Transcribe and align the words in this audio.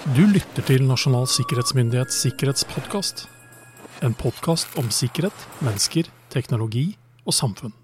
Du 0.00 0.22
lytter 0.24 0.64
til 0.64 0.86
Nasjonal 0.88 1.26
sikkerhetsmyndighets 1.28 2.22
sikkerhetspodkast. 2.24 3.26
En 4.00 4.14
podkast 4.16 4.78
om 4.80 4.86
sikkerhet, 4.88 5.42
mennesker, 5.60 6.08
teknologi 6.32 6.86
og 7.28 7.36
samfunn. 7.36 7.74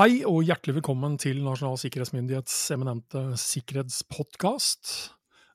Hei 0.00 0.22
og 0.24 0.48
hjertelig 0.48 0.78
velkommen 0.78 1.20
til 1.20 1.42
Nasjonal 1.44 1.76
sikkerhetsmyndighets 1.84 2.56
eminente 2.72 3.26
sikkerhetspodkast. 3.36 4.96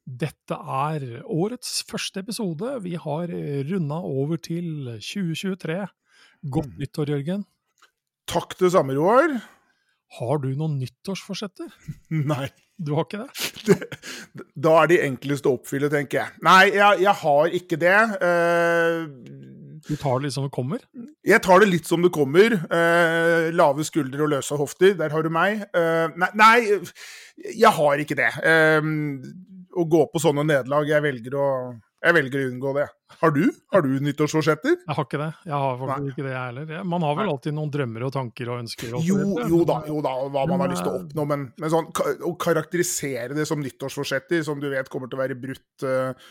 Dette 0.05 0.61
er 0.61 1.09
årets 1.25 1.81
første 1.89 2.21
episode. 2.21 2.77
Vi 2.85 2.93
har 2.93 3.33
runda 3.73 4.03
over 4.05 4.37
til 4.37 4.99
2023. 5.01 5.81
Godt 6.45 6.77
nyttår, 6.77 7.17
Jørgen. 7.17 7.49
Takk 8.29 8.53
det 8.61 8.75
samme, 8.77 8.93
Roar. 9.01 9.39
Har 10.15 10.39
du 10.43 10.47
noen 10.55 10.77
nyttårsforsetter? 10.79 11.73
Nei. 12.31 12.47
Du 12.77 12.93
har 12.93 13.07
ikke 13.07 13.23
det? 13.23 13.49
det? 13.71 14.45
Da 14.53 14.75
er 14.83 14.91
de 14.91 14.99
enkleste 15.07 15.49
å 15.49 15.57
oppfylle, 15.57 15.89
tenker 15.89 16.19
jeg. 16.19 16.33
Nei, 16.45 16.61
jeg, 16.75 17.01
jeg 17.07 17.13
har 17.23 17.55
ikke 17.59 17.79
det. 17.81 17.95
Uh, 18.21 19.07
du 19.87 19.95
tar 19.97 20.19
det 20.19 20.27
litt 20.27 20.35
som 20.35 20.45
det 20.45 20.53
kommer? 20.53 20.83
Jeg 21.25 21.41
tar 21.45 21.63
det 21.63 21.71
litt 21.71 21.89
som 21.89 22.05
det 22.05 22.13
kommer. 22.13 22.53
Uh, 22.69 23.49
lave 23.55 23.85
skuldre 23.87 24.27
og 24.27 24.31
løse 24.35 24.59
hofter, 24.59 24.93
der 24.99 25.13
har 25.13 25.25
du 25.25 25.33
meg. 25.33 25.65
Uh, 25.73 26.13
nei, 26.21 26.29
nei, 26.37 26.77
jeg 27.49 27.73
har 27.79 28.05
ikke 28.05 28.19
det. 28.19 28.29
å 29.77 29.89
gå 29.89 30.05
på 30.13 30.21
sånne 30.21 30.45
nederlag, 30.45 30.85
jeg 30.89 31.05
velger 31.05 31.37
å 31.37 31.49
jeg 31.97 32.13
velger 32.13 32.43
å 32.43 32.49
unngå 32.51 32.71
det. 32.77 32.85
Har 33.17 33.31
du 33.33 33.43
Har 33.73 33.81
du 33.81 33.93
nyttårsforsetter? 34.05 34.75
Jeg 34.83 34.95
har 34.97 35.05
ikke 35.07 35.19
det. 35.21 35.29
Jeg 35.47 35.57
har 35.63 35.77
faktisk 35.79 36.03
Nei. 36.03 36.11
ikke 36.11 36.25
det, 36.25 36.33
jeg 36.35 36.43
heller. 36.43 36.83
Man 36.85 37.05
har 37.07 37.15
vel 37.17 37.31
alltid 37.31 37.55
noen 37.57 37.71
drømmer 37.73 38.05
og 38.05 38.11
tanker 38.13 38.51
og 38.53 38.59
ønsker? 38.61 38.91
Og 38.99 39.07
jo, 39.07 39.17
jo, 39.49 39.61
da, 39.65 39.79
jo 39.89 40.01
da, 40.05 40.13
hva 40.35 40.43
man 40.51 40.61
har 40.61 40.73
lyst 40.73 40.85
til 40.85 40.91
å 40.93 40.99
oppnå, 40.99 41.25
men, 41.31 41.47
men 41.57 41.73
sånn, 41.73 41.87
å 42.29 42.33
karakterisere 42.37 43.37
det 43.37 43.47
som 43.49 43.63
nyttårsforsetter, 43.63 44.45
som 44.45 44.61
du 44.61 44.69
vet 44.73 44.91
kommer 44.93 45.09
til 45.09 45.17
å 45.17 45.23
være 45.23 45.39
brutt 45.41 45.87
uh, 45.87 46.29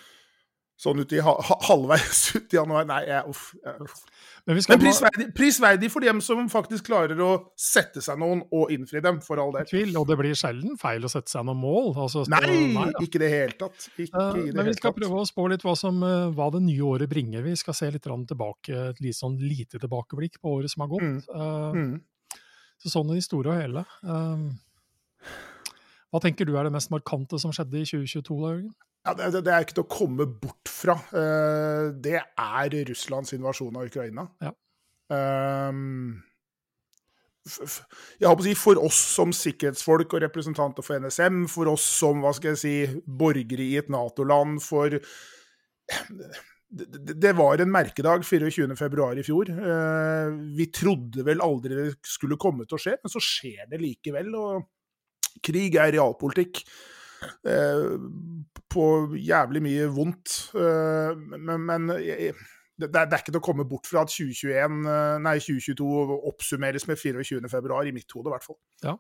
sånn 0.77 1.01
uti 1.01 1.21
halvveis 1.25 2.23
ut 2.37 2.53
i 2.53 2.59
januar 2.59 2.87
Nei, 2.89 3.03
jeg, 3.09 3.33
uff. 3.33 3.47
uff. 3.81 4.01
Men, 4.47 4.61
Men 4.69 4.79
prisverdig, 4.79 5.27
prisverdig, 5.35 5.89
for 5.91 6.05
dem 6.05 6.21
som 6.23 6.45
faktisk 6.53 6.87
klarer 6.87 7.19
å 7.25 7.31
sette 7.59 8.03
seg 8.05 8.21
noen 8.21 8.45
og 8.55 8.71
innfri 8.71 9.01
dem, 9.03 9.19
for 9.25 9.41
all 9.43 9.51
del. 9.57 9.67
Tvil, 9.67 9.97
og 9.99 10.07
det 10.07 10.19
blir 10.21 10.37
sjelden 10.39 10.77
feil 10.79 11.03
å 11.03 11.11
sette 11.11 11.33
seg 11.33 11.49
noen 11.49 11.59
mål. 11.59 11.89
Altså, 12.05 12.23
nei, 12.31 12.69
nei 12.77 12.87
ikke 13.03 13.19
i 13.19 13.25
det 13.25 13.33
hele 13.33 13.57
tatt. 13.59 13.89
Ikke 13.97 14.23
uh, 14.29 14.37
det 14.37 14.55
men 14.55 14.71
vi 14.71 14.77
skal 14.77 14.95
prøve 14.95 15.19
å 15.23 15.27
spå 15.27 15.49
litt 15.51 15.67
hva, 15.67 15.75
som, 15.79 15.99
uh, 16.05 16.29
hva, 16.37 16.51
det 16.55 16.63
nye 16.69 16.87
året 16.87 17.11
bringer. 17.11 17.43
Vi 17.47 17.57
skal 17.59 17.75
se 17.75 17.91
litt 17.91 18.07
tilbake, 18.07 18.85
et 18.93 19.03
litt 19.03 19.19
sånn 19.19 19.41
lite 19.43 19.81
tilbakeblikk 19.83 20.39
på 20.39 20.55
året 20.61 20.71
som 20.71 20.85
har 20.85 20.93
gått. 20.95 21.09
Mm. 21.09 21.19
Uh, 21.35 21.81
mm. 21.81 22.41
Så 22.85 22.93
sånn 22.93 23.11
i 23.11 23.19
det 23.19 23.27
store 23.27 23.55
og 23.55 23.63
hele. 23.65 23.83
hva 26.13 26.21
tenker 26.23 26.47
du 26.47 26.55
er 26.55 26.69
det 26.69 26.77
mest 26.77 26.93
markante 26.93 27.41
som 27.41 27.55
skjedde 27.57 27.81
i 27.81 27.89
2022, 27.89 28.37
da, 28.45 28.53
Jørgen? 28.53 28.75
Ja, 29.07 29.15
det, 29.15 29.45
det, 29.47 29.53
er 29.55 29.63
ikke 29.63 29.77
til 29.79 29.85
å 29.85 29.91
komme 29.91 30.27
bort 30.27 30.71
fra. 30.71 30.97
Uh, 31.15 31.93
det 32.03 32.19
er 32.19 32.79
Russlands 32.89 33.35
invasjon 33.37 33.77
av 33.79 33.87
Ukraina. 33.87 34.27
Ja. 34.43 34.51
Um, 35.07 36.25
jeg 37.47 38.27
håper 38.27 38.43
å 38.43 38.47
si 38.49 38.57
For 38.59 38.81
oss 38.83 38.99
som 39.15 39.31
sikkerhetsfolk 39.37 40.17
og 40.17 40.25
representanter 40.25 40.83
for 40.83 40.99
NSM, 41.05 41.45
for 41.53 41.71
oss 41.71 41.85
som 42.01 42.25
hva 42.25 42.33
skal 42.35 42.57
jeg 42.57 42.63
si, 42.65 42.75
borgere 43.07 43.63
i 43.63 43.77
et 43.79 43.93
Nato-land, 43.93 44.59
for 44.65 44.99
det, 46.67 47.15
det 47.15 47.33
var 47.39 47.63
en 47.63 47.71
merkedag 47.71 48.27
24.2 48.27 49.07
i 49.23 49.27
fjor. 49.29 49.55
Uh, 49.55 50.35
vi 50.59 50.67
trodde 50.75 51.23
vel 51.29 51.45
aldri 51.47 51.79
det 51.79 51.89
skulle 52.11 52.41
komme 52.41 52.67
til 52.67 52.81
å 52.81 52.83
skje, 52.83 52.99
men 52.99 53.15
så 53.15 53.23
skjer 53.23 53.71
det 53.71 53.83
likevel. 53.85 54.35
Og 54.35 55.47
krig 55.47 55.79
er 55.79 55.95
realpolitikk. 55.95 56.65
Eh, 58.77 59.09
på 59.11 59.17
jævlig 59.17 59.63
mye 59.65 59.89
vondt. 59.89 60.37
Eh, 60.55 61.17
men, 61.17 61.65
men 61.65 61.89
det, 62.77 62.93
det, 62.93 63.03
er 63.03 63.19
ikke 63.19 63.33
til 63.33 63.41
å 63.41 63.47
komme 63.49 63.67
bort 63.69 63.89
fra 63.89 64.05
at 64.05 64.13
2021, 64.13 64.81
eh, 64.93 65.19
nei, 65.25 65.37
2022 65.41 66.23
oppsummeres 66.33 66.89
med 66.89 67.01
24.2, 67.01 67.85
i 67.89 67.95
mitt 67.97 68.13
hode 68.13 68.29
i 68.29 68.35
hvert 68.35 68.47
fall. 68.47 68.59
Ja. 68.85 68.97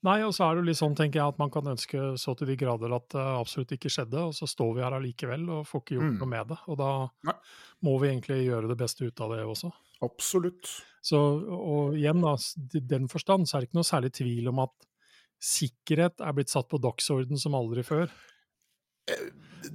Nei, 0.00 0.22
og 0.24 0.32
så 0.32 0.46
er 0.46 0.56
det 0.56 0.62
jo 0.62 0.68
litt 0.70 0.78
sånn, 0.78 0.94
tenker 0.96 1.20
jeg, 1.20 1.32
at 1.34 1.40
man 1.40 1.50
kan 1.52 1.66
ønske 1.68 2.14
så 2.16 2.32
til 2.32 2.48
de 2.48 2.54
grader 2.56 2.92
at 2.96 3.10
det 3.12 3.24
absolutt 3.36 3.74
ikke 3.76 3.90
skjedde, 3.92 4.22
og 4.30 4.32
så 4.32 4.48
står 4.48 4.70
vi 4.78 4.84
her 4.86 4.96
allikevel 4.96 5.44
og 5.58 5.66
får 5.68 5.82
ikke 5.82 5.98
gjort 5.98 6.14
mm. 6.14 6.20
noe 6.22 6.30
med 6.30 6.48
det. 6.48 6.56
Og 6.72 6.78
da 6.80 6.92
Nei. 7.28 7.34
må 7.84 7.98
vi 8.00 8.08
egentlig 8.08 8.38
gjøre 8.46 8.70
det 8.70 8.78
beste 8.80 9.04
ut 9.04 9.20
av 9.20 9.34
det 9.36 9.42
også. 9.44 9.68
Absolutt. 10.06 10.72
Så, 11.04 11.20
og 11.52 11.98
igjen, 12.00 12.24
da, 12.24 12.32
i 12.80 12.82
den 12.94 13.10
forstand 13.12 13.44
så 13.44 13.58
er 13.58 13.60
det 13.60 13.68
ikke 13.68 13.80
noe 13.82 13.90
særlig 13.90 14.14
tvil 14.16 14.48
om 14.54 14.64
at 14.64 14.88
sikkerhet 15.40 16.24
er 16.24 16.36
blitt 16.36 16.52
satt 16.52 16.68
på 16.72 16.80
dagsorden 16.80 17.40
som 17.40 17.56
aldri 17.60 17.84
før. 17.84 18.08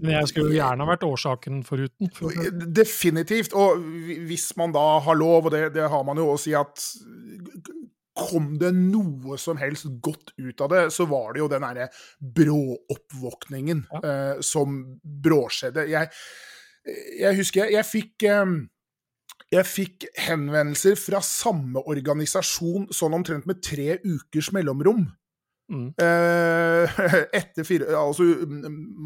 Men 0.01 0.15
jeg 0.17 0.31
skulle 0.31 0.49
jo 0.49 0.57
gjerne 0.57 0.87
vært 0.89 1.05
årsaken 1.05 1.61
foruten. 1.65 2.09
For... 2.15 2.33
Definitivt. 2.75 3.53
Og 3.57 3.83
hvis 4.27 4.49
man 4.59 4.73
da 4.75 4.85
har 5.05 5.17
lov, 5.19 5.47
og 5.47 5.53
det, 5.53 5.67
det 5.75 5.89
har 5.91 6.05
man 6.07 6.19
jo, 6.19 6.31
å 6.33 6.39
si 6.41 6.55
at 6.57 6.81
kom 8.15 8.53
det 8.59 8.71
noe 8.75 9.35
som 9.39 9.59
helst 9.59 9.89
godt 10.03 10.31
ut 10.39 10.61
av 10.63 10.71
det, 10.71 10.83
så 10.95 11.07
var 11.09 11.35
det 11.35 11.43
jo 11.43 11.49
den 11.51 11.65
derre 11.65 11.89
bråoppvåkningen 12.39 13.83
ja. 13.91 13.99
eh, 13.99 14.45
som 14.45 14.79
bråskjedde. 15.03 15.83
Jeg, 15.91 16.11
jeg 17.19 17.41
husker 17.41 17.65
jeg, 17.65 17.75
jeg 17.75 17.89
fikk 17.89 18.27
eh, 18.31 18.55
jeg 19.53 19.67
fikk 19.69 20.07
henvendelser 20.25 20.97
fra 20.99 21.21
samme 21.23 21.83
organisasjon 21.85 22.89
sånn 22.95 23.15
omtrent 23.17 23.45
med 23.49 23.61
tre 23.63 23.99
ukers 24.01 24.49
mellomrom. 24.55 25.05
Mm. 25.71 25.87
Eh, 25.97 26.99
etter 27.39 27.65
fire, 27.65 27.89
altså 27.97 28.23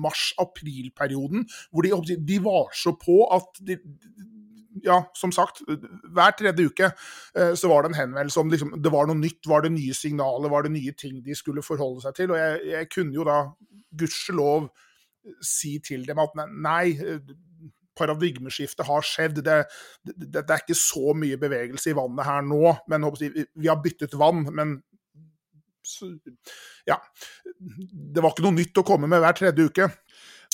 mars-april-perioden, 0.03 1.45
hvor 1.71 1.85
de, 1.85 2.17
de, 2.27 2.39
var 2.43 2.73
så 2.75 2.95
på 2.99 3.21
at 3.31 3.61
de, 3.67 3.77
ja, 4.83 5.01
som 5.15 5.31
sagt, 5.31 5.61
hver 6.13 6.35
tredje 6.37 6.67
uke 6.67 6.91
eh, 6.91 7.53
så 7.55 7.71
var 7.71 7.83
det 7.83 7.93
en 7.93 8.01
henvendelse 8.01 8.39
om 8.39 8.51
liksom, 8.51 8.75
det 8.83 8.91
var 8.91 9.07
noe 9.07 9.19
nytt, 9.19 9.47
var 9.47 9.63
det 9.63 9.73
nye 9.75 9.95
signaler, 9.95 10.51
var 10.51 10.67
det 10.67 10.75
nye 10.75 10.95
ting 10.99 11.23
de 11.23 11.35
skulle 11.37 11.63
forholde 11.65 12.03
seg 12.03 12.17
til. 12.19 12.35
Og 12.35 12.41
jeg, 12.41 12.61
jeg 12.73 12.91
kunne 12.93 13.15
jo 13.15 13.27
da 13.27 13.41
gudskjelov 13.99 14.69
si 15.45 15.77
til 15.83 16.05
dem 16.07 16.19
at 16.21 16.35
nei, 16.49 16.99
paradigmeskiftet 17.99 18.87
har 18.87 19.05
skjedd. 19.05 19.41
Det, 19.43 19.57
det, 20.07 20.29
det, 20.37 20.45
er 20.45 20.63
ikke 20.63 20.77
så 20.77 21.15
mye 21.17 21.39
bevegelse 21.39 21.91
i 21.91 21.97
vannet 21.97 22.27
her 22.27 22.45
nå. 22.47 22.75
men 22.91 23.07
Vi 23.11 23.67
har 23.67 23.81
byttet 23.83 24.15
vann, 24.19 24.45
men 24.55 24.79
ja, 26.89 26.99
det 27.59 28.23
var 28.23 28.33
ikke 28.33 28.45
noe 28.47 28.57
nytt 28.57 28.81
å 28.81 28.85
komme 28.87 29.09
med 29.11 29.23
hver 29.23 29.37
tredje 29.37 29.69
uke. 29.69 29.89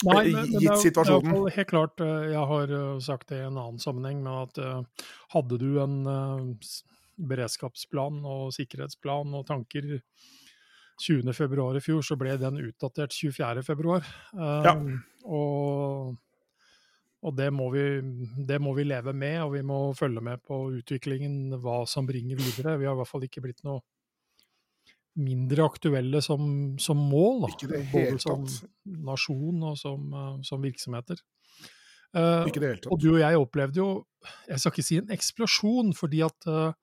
Nei, 0.03 0.31
men, 0.33 0.49
gitt 0.51 0.67
det 0.67 0.81
situasjonen. 0.81 1.31
Det 1.31 1.53
er 1.53 1.57
helt 1.61 1.71
klart, 1.71 2.01
eh, 2.03 2.31
jeg 2.33 2.47
har 2.51 2.73
eh, 2.77 2.97
sagt 3.03 3.29
det 3.31 3.39
i 3.39 3.45
en 3.45 3.55
annen 3.55 3.79
sammenheng, 3.79 4.19
med 4.25 4.49
at 4.49 4.59
uh, 4.59 5.05
hadde 5.31 5.59
du 5.61 5.69
en 5.79 5.95
beredskapsplan 7.15 8.19
og 8.27 8.49
sikkerhetsplan 8.57 9.31
og 9.37 9.45
tanker 9.47 9.87
20.2 10.99 11.77
i 11.79 11.83
fjor, 11.83 12.03
så 12.03 12.19
ble 12.19 12.35
den 12.41 12.59
utdatert 12.65 13.15
24.2. 13.15 13.97
Uh, 14.35 14.67
ja. 14.67 14.75
Og, 15.23 16.15
og 17.23 17.37
det, 17.39 17.49
må 17.55 17.69
vi, 17.71 17.87
det 18.47 18.59
må 18.59 18.75
vi 18.75 18.87
leve 18.87 19.15
med, 19.15 19.39
og 19.45 19.55
vi 19.55 19.63
må 19.63 19.79
følge 19.95 20.23
med 20.27 20.43
på 20.43 20.59
utviklingen, 20.81 21.55
hva 21.63 21.85
som 21.87 22.07
bringer 22.07 22.39
videre. 22.39 22.75
Vi 22.81 22.87
har 22.87 22.97
i 22.97 22.99
hvert 22.99 23.13
fall 23.13 23.27
ikke 23.27 23.47
blitt 23.47 23.63
noe 23.63 23.79
mindre 25.15 25.63
aktuelle 25.65 26.21
som, 26.23 26.75
som 26.81 26.99
mål, 26.99 27.45
da. 27.45 27.81
både 27.91 28.17
som 28.21 28.43
nasjon 28.85 29.63
og 29.63 29.77
som, 29.79 30.09
uh, 30.11 30.33
som 30.45 30.63
virksomheter. 30.63 31.21
Uh, 32.15 32.47
og 32.91 32.99
du 33.01 33.09
og 33.13 33.19
jeg 33.19 33.39
opplevde 33.39 33.81
jo, 33.81 33.89
jeg 34.47 34.61
skal 34.61 34.71
ikke 34.71 34.87
si 34.87 34.99
en 35.01 35.15
eksplosjon, 35.15 35.93
fordi 35.97 36.21
at 36.27 36.47
uh, 36.47 36.75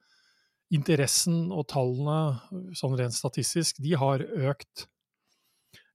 interessen 0.72 1.46
og 1.52 1.68
tallene, 1.72 2.72
sånn 2.76 2.96
rent 3.00 3.16
statistisk, 3.16 3.80
de 3.84 3.96
har 4.00 4.24
økt. 4.24 4.88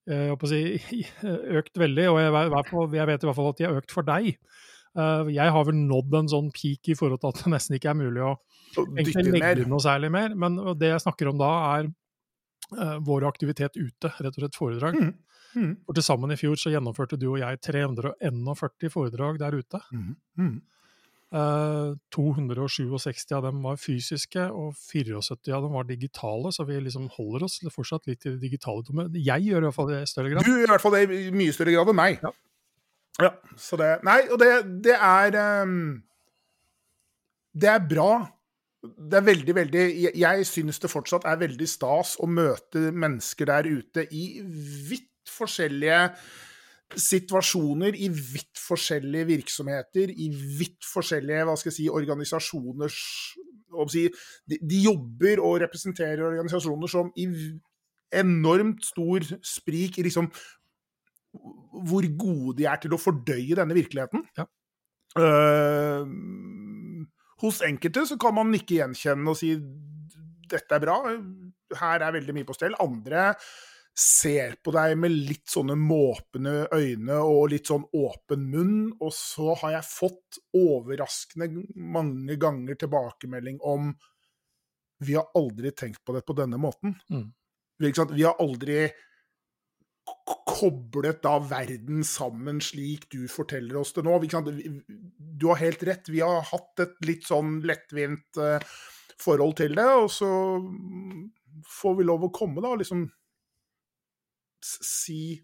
Jeg, 0.08 0.38
si, 0.48 1.04
økt 1.60 1.78
veldig, 1.82 2.10
og 2.14 2.22
jeg, 2.22 2.34
jeg, 2.96 3.08
vet 3.10 3.24
i 3.24 3.30
hvert 3.30 3.38
fall 3.38 3.52
at 3.52 3.62
de 3.62 3.68
har 3.68 3.80
økt 3.82 3.94
for 3.94 4.08
deg. 4.08 4.36
Jeg 4.98 5.54
har 5.54 5.66
vel 5.68 5.76
nådd 5.78 6.16
en 6.18 6.30
sånn 6.32 6.48
peak 6.56 6.90
i 6.90 6.96
forhold 6.98 7.20
til 7.22 7.30
at 7.30 7.42
det 7.44 7.52
nesten 7.54 7.76
ikke 7.78 7.92
er 7.92 7.98
mulig 8.00 8.24
å 8.26 8.32
legge 8.96 9.68
noe 9.70 9.82
særlig 9.84 10.10
mer. 10.14 10.34
Men 10.34 10.56
det 10.80 10.90
jeg 10.90 11.04
snakker 11.04 11.30
om 11.30 11.42
da, 11.42 11.52
er 11.76 11.90
uh, 11.90 12.07
vår 13.08 13.28
aktivitet 13.28 13.78
ute, 13.80 14.12
rett 14.12 14.36
og 14.36 14.42
slett 14.42 14.58
foredrag. 14.60 14.98
Mm. 15.00 15.14
Mm. 15.58 15.76
For 15.88 15.98
til 15.98 16.06
sammen 16.06 16.34
i 16.34 16.38
fjor 16.40 16.58
så 16.60 16.72
gjennomførte 16.74 17.20
du 17.20 17.30
og 17.32 17.40
jeg 17.42 17.62
341 17.66 18.90
foredrag 18.94 19.40
der 19.42 19.56
ute. 19.58 19.82
Mm. 19.92 20.58
Uh, 21.28 21.98
267 22.16 23.34
av 23.36 23.44
dem 23.50 23.60
var 23.66 23.80
fysiske, 23.82 24.46
og 24.48 24.78
74 24.80 25.52
av 25.52 25.66
dem 25.66 25.74
var 25.76 25.88
digitale, 25.90 26.54
så 26.56 26.64
vi 26.68 26.80
liksom 26.80 27.10
holder 27.18 27.48
oss 27.48 27.60
fortsatt 27.74 28.08
litt 28.08 28.24
i 28.26 28.36
det 28.36 28.40
digitale. 28.46 29.10
Jeg 29.18 29.48
gjør 29.50 29.66
i 29.66 29.68
hvert 29.68 29.76
fall 29.76 29.92
det 29.92 30.04
i 30.04 30.12
større 30.12 30.32
grad. 30.32 30.48
Du 30.48 30.54
gjør 30.54 30.70
i 30.70 30.74
hvert 30.76 30.86
fall 30.86 30.96
det 30.96 31.04
i 31.18 31.32
mye 31.36 31.56
større 31.56 31.76
grad 31.76 31.92
enn 31.92 32.00
meg. 32.00 32.24
Ja. 32.24 32.34
ja 33.26 33.34
så 33.60 33.80
det 33.82 33.92
Nei, 34.08 34.22
og 34.32 34.40
det, 34.44 34.52
det 34.88 34.96
er 34.96 35.40
um, 35.68 35.98
Det 37.58 37.72
er 37.74 37.88
bra 37.90 38.12
det 38.84 39.18
er 39.18 39.26
veldig, 39.26 39.54
veldig 39.58 39.84
Jeg, 40.22 40.46
syns 40.46 40.80
det 40.80 40.92
fortsatt 40.92 41.26
er 41.28 41.40
veldig 41.42 41.68
stas 41.70 42.16
å 42.22 42.30
møte 42.30 42.92
mennesker 42.94 43.50
der 43.50 43.70
ute 43.70 44.06
i 44.14 44.28
vidt 44.44 45.32
forskjellige 45.34 46.02
situasjoner, 46.96 47.98
i 48.00 48.08
vidt 48.08 48.60
forskjellige 48.62 49.28
virksomheter, 49.28 50.14
i 50.14 50.30
vidt 50.32 50.86
forskjellige 50.88 51.48
hva 51.50 51.56
skal 51.60 51.72
jeg 51.74 51.78
si, 51.82 51.88
organisasjoners 51.92 53.00
si, 53.92 54.06
de, 54.48 54.60
de 54.62 54.84
jobber 54.86 55.42
og 55.44 55.58
representerer 55.66 56.24
organisasjoner 56.30 56.92
som 56.92 57.10
i 57.20 57.28
enormt 58.16 58.86
stor 58.88 59.26
sprik 59.44 60.00
i 60.00 60.06
liksom 60.08 60.30
hvor 61.88 62.08
gode 62.18 62.56
de 62.62 62.70
er 62.72 62.80
til 62.82 62.96
å 62.96 63.02
fordøye 63.02 63.58
denne 63.60 63.76
virkeligheten. 63.76 64.24
Ja. 64.40 64.48
Uh, 65.18 66.08
hos 67.42 67.62
enkelte 67.66 68.06
så 68.10 68.18
kan 68.22 68.36
man 68.38 68.54
ikke 68.58 68.80
gjenkjenne 68.80 69.32
og 69.32 69.40
si 69.40 69.54
dette 70.48 70.78
er 70.78 70.84
bra, 70.84 71.00
her 71.76 72.04
er 72.06 72.16
veldig 72.16 72.36
mye 72.36 72.48
på 72.48 72.56
stell. 72.56 72.78
Andre 72.82 73.34
ser 73.98 74.56
på 74.62 74.72
deg 74.76 74.94
med 75.02 75.14
litt 75.14 75.50
sånne 75.50 75.74
måpende 75.80 76.68
øyne 76.70 77.18
og 77.26 77.50
litt 77.54 77.70
sånn 77.70 77.88
åpen 77.98 78.46
munn. 78.52 78.78
Og 79.02 79.12
så 79.16 79.56
har 79.64 79.80
jeg 79.80 79.90
fått 79.90 80.40
overraskende 80.58 81.50
mange 81.76 82.38
ganger 82.40 82.78
tilbakemelding 82.78 83.60
om 83.66 83.96
Vi 84.98 85.14
har 85.14 85.28
aldri 85.38 85.70
tenkt 85.78 86.00
på 86.02 86.14
det 86.16 86.24
på 86.26 86.34
denne 86.34 86.58
måten. 86.58 86.96
Mm. 87.14 87.28
Vi 87.78 88.24
har 88.24 88.40
aldri 88.42 88.88
koblet 90.48 91.20
da 91.22 91.36
verden 91.44 92.02
sammen 92.08 92.62
slik 92.64 93.06
du 93.14 93.28
forteller 93.30 93.78
oss 93.78 93.94
det 93.94 94.04
nå. 94.08 94.16
Du 95.38 95.50
har 95.52 95.62
helt 95.62 95.84
rett, 95.88 96.10
vi 96.10 96.24
har 96.24 96.46
hatt 96.50 96.84
et 96.84 96.96
litt 97.06 97.28
sånn 97.28 97.60
lettvint 97.68 98.40
uh, 98.42 98.58
forhold 99.22 99.58
til 99.62 99.78
det, 99.78 99.88
og 100.02 100.10
så 100.14 100.30
får 101.78 102.00
vi 102.00 102.08
lov 102.08 102.28
å 102.28 102.34
komme, 102.34 102.62
da, 102.64 102.74
og 102.74 102.82
liksom 102.82 103.06
si 104.68 105.38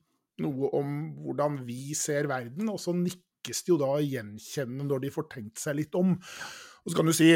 noe 0.43 0.71
om 0.73 0.95
hvordan 1.21 1.59
vi 1.67 1.93
ser 1.97 2.27
verden, 2.31 2.71
og 2.73 2.79
så 2.81 2.95
nikkes 2.97 3.65
det 3.65 3.73
jo 3.73 3.77
da 3.81 3.91
gjenkjennende 4.01 4.87
når 4.89 5.05
de 5.05 5.13
får 5.13 5.29
tenkt 5.31 5.61
seg 5.61 5.77
litt 5.77 5.95
om. 5.99 6.15
Og 6.15 6.91
så 6.91 6.97
kan 6.97 7.09
du 7.09 7.15
si 7.15 7.35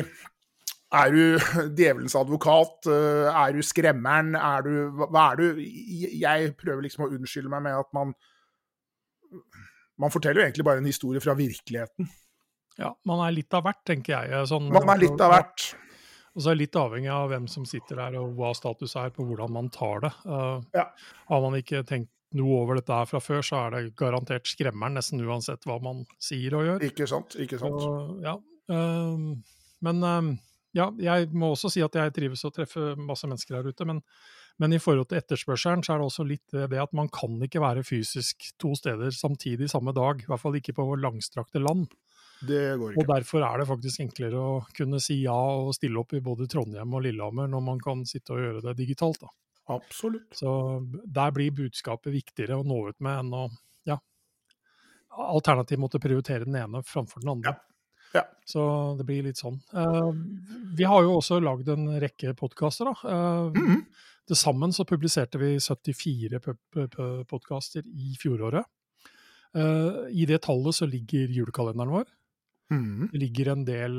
er 0.95 1.11
du 1.11 1.37
djevelens 1.77 2.15
advokat? 2.15 2.87
Eh, 2.87 3.27
er 3.27 3.55
du 3.55 3.63
skremmeren? 3.65 4.35
Er 4.39 4.63
du 4.63 5.03
Hva 5.03 5.31
er 5.33 5.41
du? 5.41 5.59
Jeg 5.59 6.53
prøver 6.59 6.85
liksom 6.85 7.07
å 7.07 7.11
unnskylde 7.11 7.51
meg 7.51 7.65
med 7.67 7.75
at 7.75 7.91
man 7.95 8.13
Man 9.99 10.13
forteller 10.13 10.39
jo 10.39 10.45
egentlig 10.45 10.63
bare 10.63 10.79
en 10.79 10.87
historie 10.87 11.19
fra 11.19 11.33
virkeligheten. 11.35 12.07
Ja, 12.77 12.93
man 13.09 13.21
er 13.25 13.33
litt 13.33 13.53
av 13.57 13.65
hvert, 13.65 13.81
tenker 13.87 14.15
jeg. 14.15 14.47
Sånn, 14.49 14.69
man 14.73 14.89
er 14.93 15.01
litt 15.01 15.21
av 15.23 15.33
hvert. 15.33 15.71
Og 16.37 16.43
så 16.43 16.51
er 16.51 16.57
det 16.57 16.67
litt 16.67 16.77
avhengig 16.77 17.09
av 17.09 17.31
hvem 17.31 17.47
som 17.49 17.65
sitter 17.65 17.97
der 17.97 18.19
og 18.19 18.35
hva 18.37 18.51
status 18.53 18.93
er 19.01 19.09
på 19.13 19.25
hvordan 19.25 19.55
man 19.55 19.71
tar 19.73 20.03
det. 20.05 20.13
Uh, 20.29 20.61
ja. 20.77 20.85
Har 21.31 21.41
man 21.41 21.57
ikke 21.57 21.81
tenkt 21.89 22.11
noe 22.37 22.59
over 22.61 22.77
dette 22.77 22.93
her 22.93 23.07
fra 23.09 23.21
før, 23.23 23.41
så 23.45 23.63
er 23.63 23.73
det 23.73 23.95
garantert 23.97 24.45
skremmeren, 24.45 24.99
nesten 24.99 25.23
uansett 25.23 25.65
hva 25.65 25.79
man 25.81 26.03
sier 26.21 26.53
og 26.59 26.67
gjør. 26.67 26.85
Ikke 26.85 27.07
sant, 27.09 27.37
ikke 27.41 27.57
sant. 27.61 27.81
Og, 27.81 28.19
ja, 28.21 28.35
uh, 28.69 29.63
men 29.87 30.05
uh, 30.05 30.29
ja, 30.77 30.91
jeg 31.01 31.31
må 31.33 31.55
også 31.55 31.71
si 31.73 31.81
at 31.81 31.97
jeg 31.97 32.13
trives 32.13 32.45
å 32.45 32.53
treffe 32.53 32.91
masse 32.99 33.25
mennesker 33.25 33.57
her 33.57 33.71
ute, 33.71 33.87
men, 33.89 34.03
men, 34.61 34.75
i 34.77 34.81
forhold 34.83 35.09
til 35.09 35.23
etterspørselen, 35.23 35.81
så 35.81 35.95
er 35.95 36.03
det 36.03 36.09
også 36.11 36.27
litt 36.27 36.53
det 36.53 36.83
at 36.83 36.93
man 36.97 37.09
kan 37.09 37.39
ikke 37.47 37.63
være 37.63 37.87
fysisk 37.87 38.51
to 38.61 38.75
steder 38.77 39.09
samtidig 39.15 39.71
samme 39.73 39.95
dag. 39.97 40.21
I 40.21 40.29
hvert 40.29 40.43
fall 40.43 40.59
ikke 40.59 40.77
på 40.77 40.91
langstrakte 41.01 41.63
land. 41.63 41.89
Det 42.41 42.61
går 42.77 42.93
ikke. 42.93 43.01
Og 43.01 43.09
derfor 43.09 43.45
er 43.47 43.61
det 43.61 43.67
faktisk 43.69 44.03
enklere 44.03 44.41
å 44.41 44.55
kunne 44.77 44.99
si 45.03 45.21
ja 45.23 45.37
og 45.37 45.73
stille 45.77 46.01
opp 46.01 46.13
i 46.13 46.23
både 46.23 46.47
Trondheim 46.51 46.93
og 46.93 47.05
Lillehammer 47.05 47.49
når 47.51 47.63
man 47.65 47.81
kan 47.83 48.03
sitte 48.05 48.35
og 48.35 48.43
gjøre 48.43 48.65
det 48.69 48.75
digitalt. 48.81 49.21
da. 49.23 49.31
Absolutt. 49.77 50.29
Så 50.37 50.51
der 51.03 51.33
blir 51.35 51.55
budskapet 51.55 52.13
viktigere 52.13 52.59
å 52.59 52.67
nå 52.67 52.83
ut 52.89 52.99
med 53.03 53.23
enn 53.23 53.33
å 53.35 53.47
ja, 53.89 53.97
alternativt 55.11 55.81
måtte 55.81 56.03
prioritere 56.03 56.47
den 56.47 56.59
ene 56.59 56.83
framfor 56.85 57.23
den 57.23 57.33
andre. 57.37 57.57
Ja. 57.57 57.63
Ja. 58.15 58.23
Så 58.47 58.61
det 58.97 59.03
blir 59.07 59.25
litt 59.25 59.39
sånn. 59.39 59.59
Uh, 59.75 60.13
vi 60.77 60.87
har 60.87 61.03
jo 61.03 61.17
også 61.17 61.41
lagd 61.43 61.67
en 61.73 61.89
rekke 62.01 62.31
podkaster, 62.39 62.87
da. 62.87 62.95
Uh, 63.03 63.51
mm 63.51 63.67
-hmm. 63.67 63.81
Til 64.27 64.35
sammen 64.35 64.73
så 64.73 64.83
publiserte 64.83 65.37
vi 65.39 65.59
74 65.59 66.39
podkaster 67.27 67.83
i 67.87 68.15
fjoråret. 68.19 68.65
Uh, 69.55 70.07
I 70.11 70.25
det 70.25 70.41
tallet 70.43 70.75
så 70.75 70.85
ligger 70.85 71.31
julekalenderen 71.31 71.91
vår. 71.91 72.05
Mm. 72.73 73.07
Det 73.13 73.19
ligger 73.21 73.53
en 73.53 73.61
del 73.63 73.93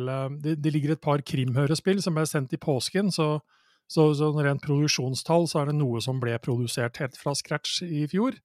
det, 0.45 0.59
det, 0.61 0.73
ligger 0.75 0.93
et 0.93 1.01
par 1.01 1.23
krimhørespill 1.25 2.03
som 2.05 2.19
ble 2.19 2.27
sendt 2.29 2.53
i 2.53 2.61
påsken, 2.61 3.09
så, 3.15 3.39
så, 3.89 4.11
så 4.19 4.29
rent 4.37 4.61
produksjonstall 4.65 5.49
så 5.49 5.63
er 5.63 5.71
det 5.71 5.79
noe 5.79 6.03
som 6.05 6.21
ble 6.21 6.37
produsert 6.45 7.01
helt 7.01 7.17
fra 7.17 7.33
scratch 7.39 7.81
i 7.87 8.05
fjor. 8.13 8.37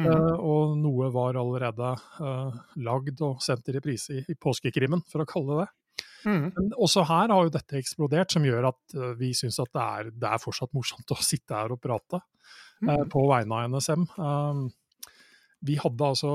Mm. 0.00 0.08
Uh, 0.08 0.36
og 0.40 0.76
noe 0.80 1.10
var 1.12 1.36
allerede 1.36 1.92
uh, 2.22 2.60
lagd 2.80 3.20
og 3.24 3.42
sendt 3.44 3.68
i 3.68 3.76
reprise 3.76 4.16
i, 4.16 4.24
i 4.32 4.36
påskekrimmen, 4.40 5.04
for 5.10 5.24
å 5.24 5.28
kalle 5.28 5.52
det 5.58 5.64
det. 5.66 6.04
Mm. 6.22 6.44
Men 6.54 6.70
også 6.78 7.04
her 7.08 7.32
har 7.34 7.48
jo 7.48 7.52
dette 7.52 7.76
eksplodert, 7.80 8.32
som 8.32 8.46
gjør 8.46 8.70
at 8.70 8.96
uh, 8.96 9.10
vi 9.18 9.32
syns 9.36 9.60
at 9.62 9.72
det 9.74 9.82
er, 9.82 10.12
det 10.16 10.30
er, 10.30 10.42
fortsatt 10.42 10.72
morsomt 10.76 11.12
å 11.12 11.18
sitte 11.30 11.58
her 11.58 11.74
og 11.74 11.82
prate 11.82 12.22
mm. 12.80 13.10
på 13.12 13.26
vegne 13.30 13.58
av 13.58 13.74
NSM. 13.74 14.06
vi 15.62 15.76
hadde 15.78 16.08
altså 16.08 16.32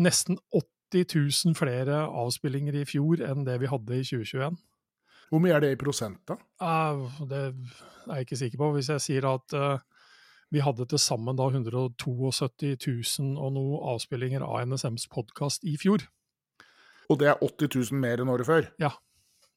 nesten 0.00 0.38
80 0.54 0.70
000 1.02 1.56
flere 1.58 2.04
avspillinger 2.06 2.78
i 2.78 2.86
fjor 2.86 3.24
enn 3.26 3.42
det 3.48 3.58
vi 3.62 3.70
hadde 3.72 3.98
i 3.98 4.06
2021. 4.06 4.60
Hvor 5.32 5.42
mye 5.42 5.56
er 5.56 5.64
det 5.64 5.72
i 5.74 5.80
prosent, 5.80 6.20
da? 6.28 6.36
det 7.26 7.40
er 7.40 8.20
jeg 8.20 8.26
ikke 8.28 8.38
sikker 8.38 8.60
på. 8.60 8.70
Hvis 8.76 8.92
jeg 8.92 9.02
sier 9.02 9.26
at 9.32 9.54
vi 10.54 10.62
hadde 10.62 10.86
til 10.86 11.00
sammen 11.02 11.34
da 11.38 11.48
172 11.50 12.76
000 12.86 13.40
og 13.40 13.54
noe 13.56 13.80
avspillinger 13.94 14.44
av 14.46 14.68
NSMs 14.68 15.08
podkast 15.10 15.66
i 15.66 15.74
fjor. 15.80 16.04
Og 17.10 17.18
det 17.20 17.32
er 17.32 17.42
80 17.42 17.72
000 17.90 18.00
mer 18.04 18.22
enn 18.22 18.30
året 18.32 18.48
før? 18.48 18.68
Ja, 18.80 18.92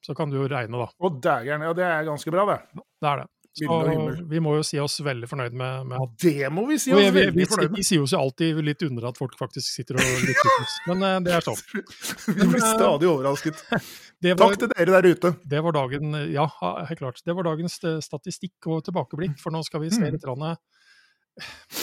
så 0.03 0.15
kan 0.17 0.31
du 0.31 0.39
jo 0.39 0.47
regne, 0.49 0.79
da. 0.81 0.89
Å 0.89 1.11
dægeren, 1.13 1.67
ja 1.67 1.75
det 1.77 1.85
er 1.85 2.07
ganske 2.07 2.33
bra, 2.33 2.47
det. 2.49 2.81
Det 2.97 3.11
er 3.11 3.21
det. 3.21 3.27
Så 3.57 4.27
vi 4.29 4.39
må 4.43 4.53
jo 4.57 4.65
si 4.65 4.77
oss 4.81 4.99
veldig 5.05 5.27
fornøyd 5.29 5.55
med, 5.57 5.87
med 5.89 6.11
Det 6.21 6.49
må 6.53 6.67
vi 6.69 6.77
si 6.81 6.93
oss 6.93 7.01
vi, 7.01 7.09
veldig 7.15 7.39
vi, 7.39 7.47
fornøyd 7.49 7.71
med. 7.71 7.79
Vi 7.79 7.85
sier 7.87 8.03
oss 8.03 8.13
jo 8.13 8.21
alltid 8.21 8.61
litt 8.65 8.85
under 8.85 9.09
at 9.09 9.17
folk 9.17 9.33
faktisk 9.39 9.71
sitter 9.71 9.97
og 9.97 10.05
lytter 10.21 10.37
til 10.37 10.65
oss, 10.65 10.75
men 10.91 11.05
uh, 11.05 11.15
det 11.25 11.33
er 11.37 11.45
sånn. 11.45 11.63
vi 12.37 12.37
blir 12.43 12.61
eh, 12.61 12.69
stadig 12.69 13.09
overrasket. 13.09 13.63
Var, 14.27 14.39
Takk 14.39 14.55
til 14.57 14.71
dere 14.73 14.93
der 14.95 15.09
ute. 15.13 15.33
Det 15.45 15.59
var 15.61 15.75
dagen, 15.75 16.15
ja, 16.33 16.47
helt 16.89 17.01
klart. 17.03 17.19
Det 17.21 17.35
var 17.37 17.45
dagens 17.45 17.75
eh, 17.85 17.99
statistikk 18.01 18.65
og 18.65 18.81
tilbakeblikk, 18.87 19.35
for 19.41 19.53
nå 19.53 19.61
skal 19.65 19.83
vi 19.83 19.91
se 19.93 20.01
mm. 20.01 20.15
litt 20.15 20.25
mm. 20.25 20.47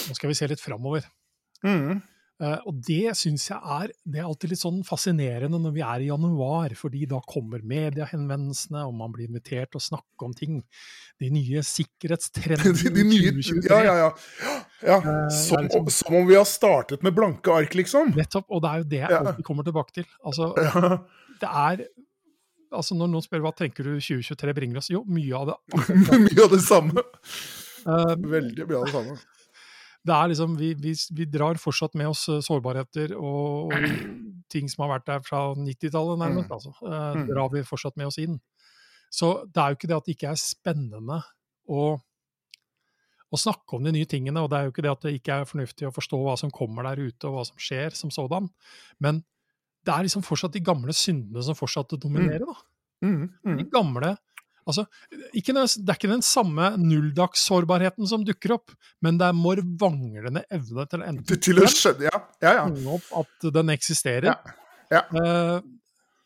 Nå 0.09 0.17
skal 0.19 0.33
vi 0.33 0.39
se 0.39 0.49
litt 0.51 0.63
framover. 0.63 1.07
Mm. 1.63 2.03
Uh, 2.43 2.59
og 2.67 2.81
det 2.83 3.13
syns 3.15 3.45
jeg 3.47 3.61
er 3.63 3.93
det 4.11 4.19
er 4.19 4.27
alltid 4.27 4.51
litt 4.51 4.59
sånn 4.59 4.81
fascinerende 4.83 5.55
når 5.63 5.75
vi 5.77 5.83
er 5.87 6.03
i 6.03 6.09
januar, 6.09 6.73
fordi 6.75 7.05
da 7.07 7.21
kommer 7.31 7.63
mediehenvendelsene, 7.63 8.83
og 8.89 8.97
man 8.99 9.13
blir 9.15 9.29
invitert 9.29 9.71
til 9.71 9.79
å 9.79 9.85
snakke 9.85 10.27
om 10.27 10.33
ting. 10.35 10.57
De 11.23 11.29
nye 11.31 11.63
sikkerhetstrendene 11.63 12.91
de, 12.97 13.05
nye, 13.07 13.35
2023. 13.39 13.69
Ja, 13.71 13.79
ja, 13.87 13.95
ja. 14.01 14.57
ja 14.83 14.97
uh, 14.99 15.29
som, 15.31 15.63
liksom, 15.63 15.87
som, 15.95 16.17
om 16.19 16.27
vi 16.33 16.39
har 16.41 16.49
startet 16.51 17.07
med 17.07 17.15
blanke 17.15 17.55
ark, 17.55 17.77
liksom. 17.79 18.11
Nettopp, 18.19 18.49
og 18.51 18.65
det 18.65 18.73
er 18.73 18.83
jo 18.83 18.89
det 18.97 19.05
jeg 19.05 19.21
alltid 19.21 19.47
kommer 19.47 19.69
tilbake 19.69 20.01
til. 20.01 20.11
Altså, 20.27 20.51
det 21.43 21.53
er 21.53 21.87
altså 22.75 22.97
Når 22.99 23.07
noen 23.13 23.23
spør 23.23 23.45
hva 23.45 23.53
tenker 23.55 23.87
du 23.87 23.93
2023 24.03 24.55
bringer 24.57 24.81
oss, 24.81 24.91
jo, 24.91 25.05
mye 25.07 25.39
av 25.39 25.53
det. 25.53 25.85
mye 26.27 26.41
av 26.43 26.51
det 26.51 26.65
samme. 26.67 27.07
Uh, 27.87 28.17
Veldig 28.19 28.67
mye 28.67 28.81
av 28.81 28.89
det 28.89 28.97
samme 28.97 29.15
det 30.05 30.13
er 30.13 30.31
liksom, 30.31 30.57
vi, 30.61 30.73
vi, 30.77 30.93
vi, 31.17 31.27
drar 31.33 31.59
fortsatt 31.61 31.95
med 31.97 32.11
oss 32.13 32.27
eh, 32.29 32.43
sårbarheter 32.45 33.15
og, 33.17 33.73
og 33.73 33.87
ting 34.53 34.69
som 34.71 34.85
har 34.85 34.99
vært 34.99 35.07
der 35.09 35.23
fra 35.25 35.45
90-tallet, 35.57 36.21
nærmest. 36.21 36.51
Mm. 36.51 36.57
altså. 36.59 36.75
Eh, 36.85 37.21
mm. 37.21 37.29
drar 37.31 37.53
vi 37.55 37.65
fortsatt 37.67 37.97
med 38.01 38.11
oss 38.11 38.21
inn. 38.21 38.41
Så 39.15 39.37
det 39.49 39.63
er 39.63 39.71
jo 39.71 39.79
ikke 39.79 39.91
det 39.91 39.97
at 39.97 40.09
det 40.09 40.17
ikke 40.17 40.33
er 40.33 40.41
spennende 40.41 41.21
å, 41.71 41.85
å, 41.97 43.41
snakke 43.41 43.79
om 43.79 43.87
de 43.87 43.95
nye 43.95 44.09
tingene, 44.11 44.43
og 44.43 44.51
det 44.53 44.59
er 44.59 44.67
jo 44.67 44.75
ikke 44.75 44.85
det 44.85 44.93
at 44.93 45.07
det 45.07 45.15
ikke 45.21 45.39
er 45.39 45.49
fornuftig 45.49 45.89
å 45.89 45.95
forstå 45.95 46.21
hva 46.25 46.35
som 46.41 46.53
kommer 46.53 46.89
der 46.91 47.07
ute, 47.07 47.31
og 47.31 47.39
hva 47.39 47.47
som 47.49 47.63
skjer 47.63 47.97
som 47.97 48.13
sådan, 48.15 48.51
men 49.05 49.23
det 49.85 49.93
er 49.93 50.07
liksom 50.07 50.25
fortsatt 50.25 50.57
de 50.57 50.65
gamle 50.65 50.93
syndene 50.97 51.45
som 51.45 51.57
fortsatt 51.57 51.97
dominerer. 52.01 52.45
da. 52.45 52.57
Mm. 53.05 53.29
Mm. 53.45 53.57
De 53.61 53.67
gamle 53.73 54.15
Altså, 54.65 54.87
det 55.13 55.43
er 55.45 55.99
ikke 55.99 56.11
den 56.11 56.25
samme 56.25 56.71
nulldagssårbarheten 56.81 58.09
som 58.09 58.25
dukker 58.27 58.57
opp, 58.57 58.75
men 59.05 59.21
det 59.21 59.29
er 59.29 59.39
vår 59.39 59.63
vanglende 59.81 60.45
evne 60.53 60.89
til 60.89 61.05
å 61.05 61.09
endre 61.13 61.39
Til 61.49 61.63
å 61.63 61.71
skjønne, 61.71 62.09
ja. 62.09 62.21
ja, 62.45 62.53
ja. 62.61 62.67
Fange 62.67 62.99
opp 62.99 63.15
at 63.23 63.49
den 63.59 63.73
eksisterer. 63.75 64.55
Eh, 64.95 65.57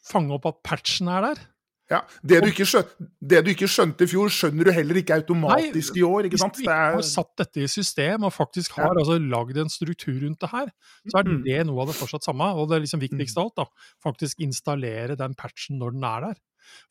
fange 0.09 0.37
opp 0.39 0.51
at 0.53 0.61
patchen 0.67 1.11
er 1.13 1.31
der. 1.31 1.47
Ja, 1.89 2.03
det 2.21 2.43
du, 2.45 2.51
skjønte, 2.53 3.07
det 3.25 3.39
du, 3.47 3.49
ikke 3.55 3.67
skjønte, 3.71 4.05
i 4.05 4.11
fjor, 4.11 4.29
skjønner 4.33 4.69
du 4.69 4.73
heller 4.77 4.99
ikke 5.01 5.17
automatisk 5.23 5.95
Nei, 5.95 6.03
i 6.03 6.05
år. 6.05 6.27
ikke 6.29 6.41
sant? 6.43 6.59
Hvis 6.59 6.69
vi 6.69 6.75
har 6.75 7.05
satt 7.09 7.31
dette 7.41 7.63
i 7.65 7.69
system 7.73 8.27
og 8.29 8.35
faktisk 8.35 8.77
har 8.77 8.91
ja. 8.91 9.01
altså, 9.01 9.17
lagd 9.25 9.61
en 9.63 9.73
struktur 9.73 10.19
rundt 10.21 10.43
det 10.45 10.51
her, 10.53 10.69
så 11.09 11.23
er 11.23 11.31
mm. 11.31 11.39
det 11.47 11.63
noe 11.71 11.87
av 11.87 11.89
det 11.89 11.97
fortsatt 11.97 12.29
samme. 12.29 12.51
Og 12.61 12.69
det 12.69 12.77
er 12.77 12.85
liksom 12.85 13.01
viktigste 13.01 13.41
av 13.41 13.49
alt, 13.49 13.63
da, 13.63 13.89
faktisk 14.05 14.45
installere 14.45 15.17
den 15.17 15.37
patchen 15.39 15.81
når 15.81 15.97
den 15.97 16.05
er 16.11 16.27
der. 16.29 16.43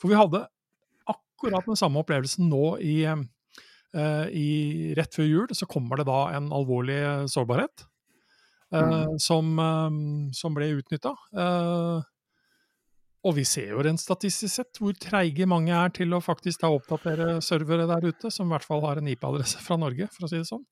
For 0.02 0.10
vi 0.10 0.18
hadde 0.18 0.48
akkurat 1.38 1.68
den 1.70 1.80
samme 1.80 2.02
opplevelsen 2.02 2.50
nå 2.50 2.78
i, 2.82 2.98
uh, 3.08 4.26
i 4.34 4.50
Rett 4.98 5.14
før 5.16 5.30
jul 5.30 5.54
så 5.56 5.70
kommer 5.70 6.02
det 6.02 6.08
da 6.10 6.24
en 6.38 6.50
alvorlig 6.56 7.00
sårbarhet 7.32 7.86
uh, 8.74 8.82
mm. 8.82 9.18
som, 9.22 9.54
um, 9.60 10.00
som, 10.34 10.58
ble 10.58 10.74
utnytta. 10.80 11.14
Og 13.28 13.34
vi 13.36 13.44
ser 13.50 13.74
jo 13.74 13.82
rent 13.84 14.00
statistisk 14.00 14.54
sett 14.54 14.80
hvor 14.80 14.94
treige 14.96 15.48
mange 15.50 15.74
er 15.76 15.90
til 15.92 16.14
å 16.16 16.24
faktisk 16.24 16.62
da 16.64 16.70
oppdatere 16.72 17.42
servere 17.44 17.88
der 17.90 18.06
ute, 18.08 18.32
som 18.32 18.48
i 18.48 18.56
hvert 18.56 18.68
fall 18.68 18.84
har 18.86 19.02
en 19.02 19.10
IP-adresse 19.12 19.60
fra 19.64 19.76
Norge, 19.82 20.08
for 20.14 20.28
å 20.28 20.30
si 20.32 20.40
det 20.40 20.48
sånn. 20.48 20.64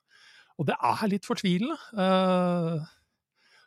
Og 0.56 0.70
det 0.70 0.78
er 0.78 1.10
litt 1.12 1.28
fortvilende. 1.28 1.76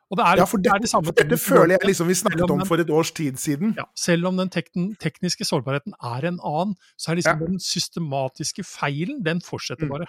Og 0.08 0.16
det 0.16 0.24
er, 0.24 0.40
ja, 0.40 0.44
for, 0.48 0.62
det, 0.64 0.72
det 0.80 0.88
for 0.88 1.12
dette 1.12 1.36
føler 1.36 1.74
jeg 1.74 1.90
liksom 1.90 2.08
vi 2.08 2.14
snakket 2.16 2.50
om 2.50 2.62
for 2.64 2.80
et 2.80 2.90
års 2.90 3.10
tid 3.12 3.36
siden. 3.36 3.74
Ja, 3.76 3.84
selv 3.92 4.30
om 4.30 4.38
den 4.40 4.48
tekn, 4.48 4.94
tekniske 4.96 5.44
sårbarheten 5.44 5.92
er 6.00 6.30
en 6.30 6.38
annen, 6.40 6.78
så 6.96 7.12
er 7.12 7.20
liksom 7.20 7.42
ja. 7.42 7.48
den 7.50 7.60
systematiske 7.60 8.64
feilen, 8.64 9.20
den 9.26 9.42
fortsetter 9.44 9.84
mm. 9.84 9.92
bare. 9.92 10.08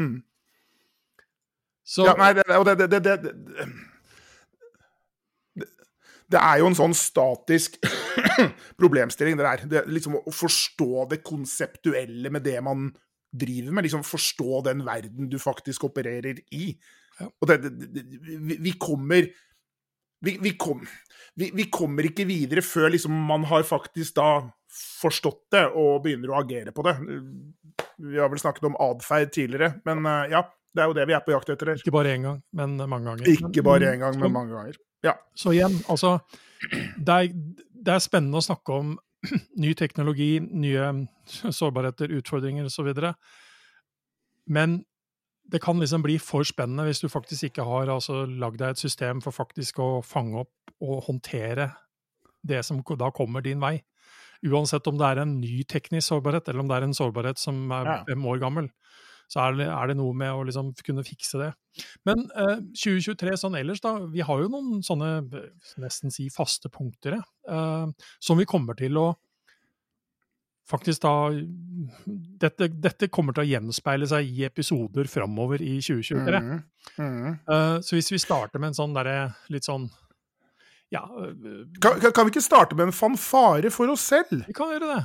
Mm. 0.00 0.22
Så, 1.84 2.06
ja, 2.08 2.16
nei, 2.16 2.30
det, 2.38 2.46
og 2.56 2.64
det, 2.64 2.88
det, 2.88 3.02
det, 3.04 3.34
det 6.32 6.40
er 6.40 6.62
jo 6.62 6.70
en 6.70 6.78
sånn 6.78 6.96
statisk 6.96 7.76
problemstilling, 8.80 9.36
det 9.36 9.44
der. 9.46 9.64
Det, 9.68 9.86
liksom 9.92 10.16
Å 10.22 10.32
forstå 10.32 11.08
det 11.12 11.20
konseptuelle 11.26 12.32
med 12.32 12.46
det 12.46 12.56
man 12.64 12.88
driver 13.28 13.76
med. 13.76 13.84
liksom 13.86 14.06
Forstå 14.06 14.64
den 14.70 14.84
verden 14.86 15.28
du 15.28 15.36
faktisk 15.42 15.84
opererer 15.90 16.40
i. 16.54 16.72
Og 17.22 17.48
det, 17.50 17.58
det, 17.70 18.02
vi, 18.40 18.56
vi, 18.58 18.72
kommer 18.80 19.28
vi, 20.24 20.36
vi, 20.42 20.54
kom, 20.58 20.82
vi, 21.36 21.66
kommer 21.72 22.08
ikke 22.08 22.26
videre 22.26 22.64
før 22.64 22.90
liksom 22.94 23.14
man 23.28 23.46
har 23.50 23.66
faktisk 23.68 24.16
da 24.18 24.28
forstått 24.74 25.44
det 25.54 25.64
og 25.78 26.02
begynner 26.02 26.32
å 26.32 26.40
agere 26.40 26.74
på 26.74 26.82
det. 26.86 26.96
Vi 28.02 28.18
har 28.18 28.32
vel 28.32 28.42
snakket 28.42 28.66
om 28.66 28.78
atferd 28.82 29.30
tidligere, 29.34 29.76
men 29.86 30.02
uh, 30.08 30.24
ja, 30.32 30.42
det 30.74 30.82
er 30.82 30.90
jo 30.90 30.96
det 30.96 31.06
vi 31.06 31.14
er 31.14 31.22
på 31.22 31.34
jakt 31.34 31.52
etter. 31.54 31.76
Ikke 31.78 31.94
bare 31.94 32.16
én 32.16 32.26
gang, 32.26 32.40
men 32.56 32.74
mange 32.82 33.12
ganger. 33.12 33.30
Ikke 33.30 33.62
bare 33.66 33.92
én 33.92 34.02
gang, 34.02 34.18
men 34.18 34.34
mange 34.34 34.56
ganger. 34.56 34.80
Ja. 35.06 35.14
Så 35.38 35.52
igjen, 35.54 35.76
altså 35.92 36.16
det 36.96 37.14
er, 37.14 37.28
det 37.84 37.94
er 37.94 38.02
spennende 38.02 38.40
å 38.40 38.44
snakke 38.44 38.80
om 38.80 38.94
ny 39.62 39.74
teknologi, 39.78 40.38
nye 40.40 40.90
sårbarheter, 41.28 42.12
utfordringer 42.18 42.66
osv. 42.68 42.90
Men 44.50 44.80
det 45.54 45.60
kan 45.62 45.78
liksom 45.78 46.02
bli 46.02 46.16
for 46.18 46.42
spennende 46.46 46.88
hvis 46.88 47.04
du 47.04 47.06
faktisk 47.12 47.46
ikke 47.48 47.64
har 47.66 47.90
altså, 47.92 48.24
lagd 48.26 48.58
deg 48.58 48.74
et 48.74 48.80
system 48.82 49.20
for 49.22 49.34
faktisk 49.34 49.78
å 49.78 49.88
fange 50.02 50.42
opp 50.42 50.72
og 50.82 51.04
håndtere 51.06 51.68
det 52.44 52.64
som 52.66 52.80
da 52.82 53.10
kommer 53.14 53.44
din 53.44 53.62
vei. 53.62 53.78
Uansett 54.44 54.88
om 54.90 54.98
det 54.98 55.06
er 55.06 55.22
en 55.22 55.38
ny 55.40 55.62
teknisk 55.70 56.10
sårbarhet, 56.10 56.50
eller 56.50 56.64
om 56.64 56.68
det 56.68 56.76
er 56.76 56.88
en 56.88 56.96
sårbarhet 56.96 57.40
som 57.40 57.70
er 57.72 57.86
ja. 57.88 57.94
fem 58.08 58.26
år 58.28 58.42
gammel, 58.42 58.68
så 59.30 59.44
er 59.46 59.54
det, 59.60 59.68
er 59.72 59.88
det, 59.88 59.96
noe 59.96 60.16
med 60.18 60.34
å 60.34 60.42
liksom 60.44 60.74
kunne 60.84 61.04
fikse 61.06 61.40
det. 61.40 61.52
Men 62.04 62.26
eh, 62.34 62.58
2023 62.74 63.38
sånn 63.40 63.56
ellers, 63.56 63.80
da. 63.84 63.94
Vi 64.12 64.26
har 64.26 64.42
jo 64.42 64.50
noen 64.52 64.82
sånne 64.84 65.14
nesten 65.80 66.12
si 66.12 66.26
faste 66.34 66.68
punkter 66.72 67.16
eh, 67.20 67.86
som 68.18 68.42
vi 68.42 68.48
kommer 68.50 68.76
til 68.78 68.98
å 69.00 69.12
faktisk 70.68 71.04
da 71.04 71.14
dette, 72.40 72.68
dette, 72.68 73.08
kommer 73.12 73.36
til 73.36 73.44
å 73.44 73.48
gjenspeile 73.48 74.08
seg 74.10 74.28
i 74.28 74.44
episoder 74.46 75.08
framover 75.10 75.62
i 75.64 75.76
2023. 75.78 76.40
Mm, 76.44 76.62
mm. 76.98 77.36
Uh, 77.48 77.76
så 77.84 77.98
hvis 77.98 78.12
vi 78.14 78.22
starter 78.22 78.62
med 78.62 78.72
en 78.72 78.78
sånn 78.78 78.96
derre 78.96 79.18
litt 79.52 79.66
sånn 79.66 79.88
ja 80.92 81.02
uh, 81.08 81.30
kan, 81.82 81.98
kan, 82.04 82.26
vi 82.26 82.34
ikke 82.34 82.44
starte 82.44 82.76
med 82.78 82.90
en 82.90 82.96
fanfare 82.96 83.72
for 83.74 83.92
oss 83.92 84.04
selv? 84.12 84.44
Vi 84.46 84.56
kan 84.56 84.72
gjøre 84.74 84.90
det. 84.92 85.02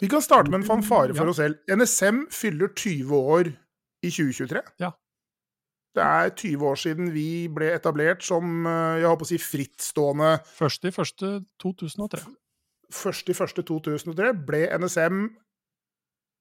Vi 0.00 0.08
kan 0.08 0.24
starte 0.24 0.50
med 0.50 0.62
en 0.62 0.68
fanfare 0.68 1.14
for 1.14 1.28
ja. 1.28 1.34
oss 1.34 1.40
selv. 1.42 1.60
NSM 1.68 2.24
fyller 2.32 2.72
20 2.72 3.14
år 3.36 3.52
i 4.00 4.10
2023. 4.10 4.64
Ja. 4.80 4.94
Det 5.94 6.02
er 6.02 6.30
20 6.30 6.66
år 6.70 6.78
siden 6.78 7.10
vi 7.14 7.48
ble 7.52 7.72
etablert 7.74 8.22
som 8.24 8.66
eh, 8.66 9.00
jeg 9.02 9.10
håper 9.10 9.26
å 9.26 9.28
si, 9.28 9.38
frittstående 9.42 10.36
Første 10.54 10.88
i 10.88 10.94
første 10.94 11.32
2003. 11.62 12.22
1.1.2003 12.90 14.32
ble 14.46 14.64
NSM 14.78 15.24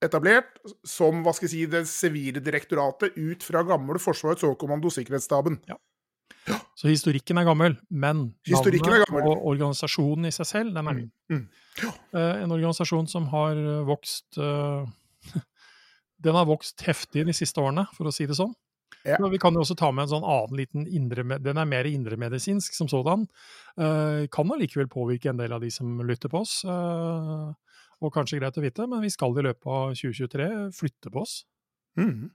etablert 0.03 0.59
som 0.87 1.23
hva 1.25 1.33
skal 1.35 1.47
jeg 1.49 1.53
si, 1.53 1.65
det 1.71 1.83
sivile 1.89 2.43
direktoratet 2.43 3.17
ut 3.19 3.43
fra 3.45 3.63
gamle 3.67 3.99
Forsvarets 4.01 4.45
overkommando 4.47 4.91
sikkerhetsstaben. 4.93 5.59
Ja. 5.69 5.79
Så 6.77 6.89
historikken 6.89 7.37
er 7.37 7.45
gammel, 7.45 7.75
men 7.89 8.29
navnet 8.47 9.09
og 9.19 9.43
organisasjonen 9.51 10.29
i 10.29 10.33
seg 10.33 10.47
selv, 10.47 10.71
den 10.77 10.87
er 10.89 10.97
ny. 11.01 11.05
Mm. 11.29 11.35
Mm. 11.35 11.43
Ja. 11.81 11.91
Uh, 12.15 12.35
en 12.45 12.55
organisasjon 12.55 13.09
som 13.11 13.27
har 13.33 13.59
vokst 13.87 14.39
uh, 14.41 14.87
Den 16.23 16.35
har 16.35 16.47
vokst 16.49 16.81
heftig 16.83 17.23
de 17.27 17.35
siste 17.35 17.61
årene, 17.61 17.85
for 17.95 18.09
å 18.09 18.15
si 18.15 18.27
det 18.27 18.35
sånn. 18.39 18.51
Ja. 19.07 19.15
Vi 19.31 19.39
kan 19.39 19.55
jo 19.55 19.61
også 19.63 19.77
ta 19.79 19.91
med 19.95 20.07
en 20.07 20.11
sånn 20.11 20.25
annen 20.27 20.57
liten 20.59 20.87
indre, 20.91 21.23
Den 21.39 21.59
er 21.61 21.67
mer 21.69 21.87
indremedisinsk 21.87 22.75
som 22.75 22.89
sådan. 22.91 23.23
Kan 23.79 24.51
allikevel 24.51 24.89
påvirke 24.91 25.31
en 25.31 25.39
del 25.39 25.55
av 25.55 25.63
de 25.63 25.69
som 25.71 26.01
lytter 26.03 26.27
på 26.27 26.41
oss. 26.43 26.57
Og 27.99 28.13
kanskje 28.15 28.39
greit 28.39 28.57
å 28.57 28.63
vite, 28.63 28.87
men 28.87 29.03
vi 29.03 29.11
skal 29.11 29.35
i 29.35 29.43
løpet 29.43 29.67
av 29.67 29.95
2023 29.97 30.49
flytte 30.75 31.11
på 31.11 31.23
oss. 31.23 31.41
Mm. 31.99 32.29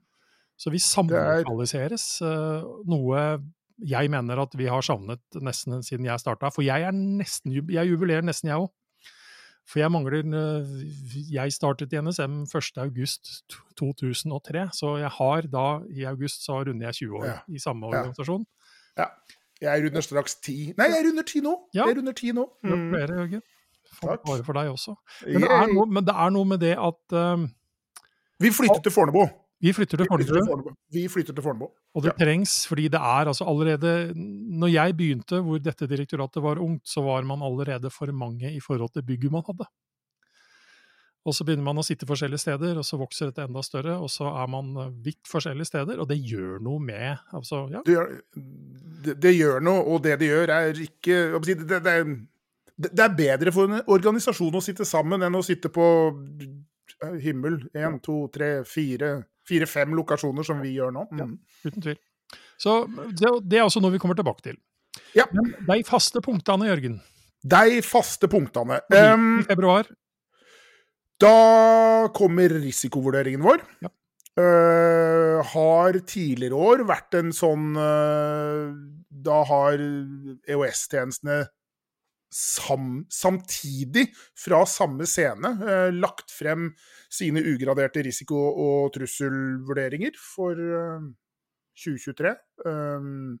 Så 0.55 0.71
vi 0.71 0.79
samlokaliseres, 0.79 2.21
uh, 2.23 2.63
noe 2.87 3.41
jeg 3.83 4.07
mener 4.11 4.39
at 4.39 4.53
vi 4.55 4.69
har 4.71 4.81
savnet 4.85 5.19
nesten 5.43 5.83
siden 5.83 6.05
jeg 6.07 6.19
starta. 6.21 6.49
For 6.53 6.63
jeg 6.63 6.85
er 6.87 6.93
nesten, 6.95 7.51
jeg 7.51 7.89
jubilerer 7.91 8.23
nesten, 8.23 8.49
jeg 8.53 8.59
òg. 8.63 8.71
For 9.65 9.81
jeg 9.81 9.89
mangler 9.89 10.21
Jeg 11.33 11.49
startet 11.55 11.93
i 11.93 11.97
NSM 11.97 12.45
1.8.2003, 12.45 14.69
så 14.77 14.97
jeg 15.01 15.09
har 15.17 15.41
da 15.49 15.81
i 15.89 16.05
august 16.05 16.45
så 16.45 16.61
runder 16.67 16.85
jeg 16.91 17.09
20 17.09 17.17
år 17.17 17.25
ja. 17.31 17.39
i 17.49 17.59
samme 17.59 17.85
organisasjon. 17.89 18.45
Ja. 18.95 19.09
ja. 19.09 19.11
Jeg 19.65 19.83
runder 19.85 20.01
straks 20.03 20.35
10 20.43 20.73
Nei, 20.77 20.87
jeg 20.91 21.05
runder 21.07 21.23
10 21.23 21.41
nå! 21.45 21.69
Ja. 21.73 21.85
Jeg 21.87 21.97
runder 21.97 22.13
10 22.13 22.31
nå. 22.35 22.43
Mm. 22.61 22.69
Gratulerer, 22.69 23.15
Jørgen. 23.21 23.41
Bare 24.03 24.43
for 24.45 24.57
deg 24.57 24.73
også. 24.73 24.95
Men 25.27 25.45
det, 25.45 25.61
noe, 25.71 25.87
men 25.87 26.05
det, 26.07 26.15
er 26.25 26.35
noe, 26.35 26.49
med 26.51 26.61
det 26.63 26.75
at 26.75 27.17
um, 27.17 27.47
Vi 28.41 28.51
flytter 28.53 28.83
til 28.85 28.95
Fornebu. 28.95 29.23
Vi 29.63 29.71
flytter 29.73 30.01
til 30.01 30.09
Fornebu. 30.11 30.73
Vi 30.93 31.05
flytter 31.09 31.33
til 31.33 31.45
Fornebu. 31.45 31.69
Og 31.95 32.03
det 32.03 32.11
ja. 32.11 32.17
trengs, 32.25 32.57
fordi 32.67 32.89
det 32.91 32.99
er 32.99 33.31
altså 33.31 33.47
allerede 33.47 34.13
Når 34.15 34.73
jeg 34.73 34.97
begynte 34.97 35.39
hvor 35.41 35.63
dette 35.63 35.87
direktoratet 35.89 36.43
var 36.43 36.61
ungt, 36.61 36.83
så 36.89 37.01
var 37.05 37.23
man 37.23 37.43
allerede 37.45 37.89
for 37.89 38.11
mange 38.11 38.51
i 38.51 38.61
forhold 38.63 38.93
til 38.93 39.05
bygget 39.07 39.31
man 39.31 39.45
hadde. 39.47 39.67
Og 41.25 41.33
så 41.33 41.45
begynner 41.45 41.65
man 41.65 41.81
å 41.81 41.83
sitte 41.85 42.05
forskjellige 42.05 42.43
steder, 42.43 42.77
og 42.77 42.85
så 42.85 42.99
vokser 43.01 43.31
dette 43.31 43.47
enda 43.47 43.63
større, 43.65 43.95
og 43.97 44.11
så 44.13 44.29
er 44.29 44.49
man 44.51 44.75
vidt 45.01 45.25
forskjellige 45.25 45.71
steder, 45.71 45.97
og 46.01 46.05
det 46.11 46.19
gjør 46.21 46.59
noe 46.61 46.77
med 46.77 47.15
altså, 47.33 47.63
ja. 47.73 47.81
det, 47.87 47.95
gjør, 47.95 48.11
det, 49.07 49.15
det, 49.23 49.31
gjør, 49.33 49.63
noe, 49.65 49.81
og 49.89 50.03
det 50.05 50.19
det 50.21 50.29
gjør, 50.29 50.53
er 50.53 50.81
ikke 50.85 51.17
det, 51.47 51.55
det, 51.71 51.79
er, 51.81 52.11
det 52.75 53.03
er 53.05 53.15
bedre 53.15 53.53
for 53.55 53.69
en 53.69 53.85
organisasjon 53.87 54.57
å 54.59 54.63
sitte 54.63 54.87
sammen 54.87 55.23
enn 55.23 55.37
å 55.37 55.43
sitte 55.45 55.71
på 55.71 55.85
himmel. 57.23 57.61
Én, 57.75 57.99
to, 58.03 58.25
tre, 58.33 58.57
fire 58.67 59.17
fire-fem 59.45 59.95
lokasjoner 59.97 60.45
som 60.45 60.61
vi 60.63 60.75
gjør 60.75 60.93
nå. 60.95 61.07
Mm. 61.11 61.19
Ja, 61.21 61.27
uten 61.69 61.85
tvil. 61.85 61.99
Så 62.61 62.77
det, 62.87 63.33
det, 63.45 63.59
er 63.59 63.67
også 63.67 63.81
noe 63.83 63.93
vi 63.93 64.01
kommer 64.01 64.17
tilbake 64.17 64.45
til. 64.45 64.57
Ja. 65.17 65.27
Men 65.35 65.51
de 65.67 65.81
faste 65.87 66.21
punktene, 66.23 66.69
Jørgen? 66.71 66.97
De 67.45 67.81
faste 67.85 68.29
punktene. 68.31 68.79
Um, 68.89 69.43
I 69.43 69.49
februar? 69.51 69.91
Da 71.21 72.09
kommer 72.15 72.57
risikovurderingen 72.63 73.45
vår. 73.45 73.61
Ja. 73.85 73.91
Uh, 74.35 75.39
har 75.53 75.95
tidligere 76.03 76.57
år 76.59 76.81
vært 76.89 77.15
en 77.15 77.29
sånn 77.31 77.69
uh, 77.79 78.73
Da 79.07 79.37
har 79.47 79.79
EOS-tjenestene 79.79 81.37
sam, 82.35 83.05
samtidig, 83.09 84.09
fra 84.37 84.65
samme 84.67 85.07
scene, 85.07 85.53
eh, 85.63 85.89
lagt 85.95 86.33
frem 86.35 86.73
sine 87.09 87.39
ugraderte 87.39 88.03
risiko- 88.03 88.51
og 88.51 88.93
trusselvurderinger 88.93 90.17
for 90.19 90.59
2023. 91.75 92.35
Um, 92.65 92.71
ehm, 92.71 93.39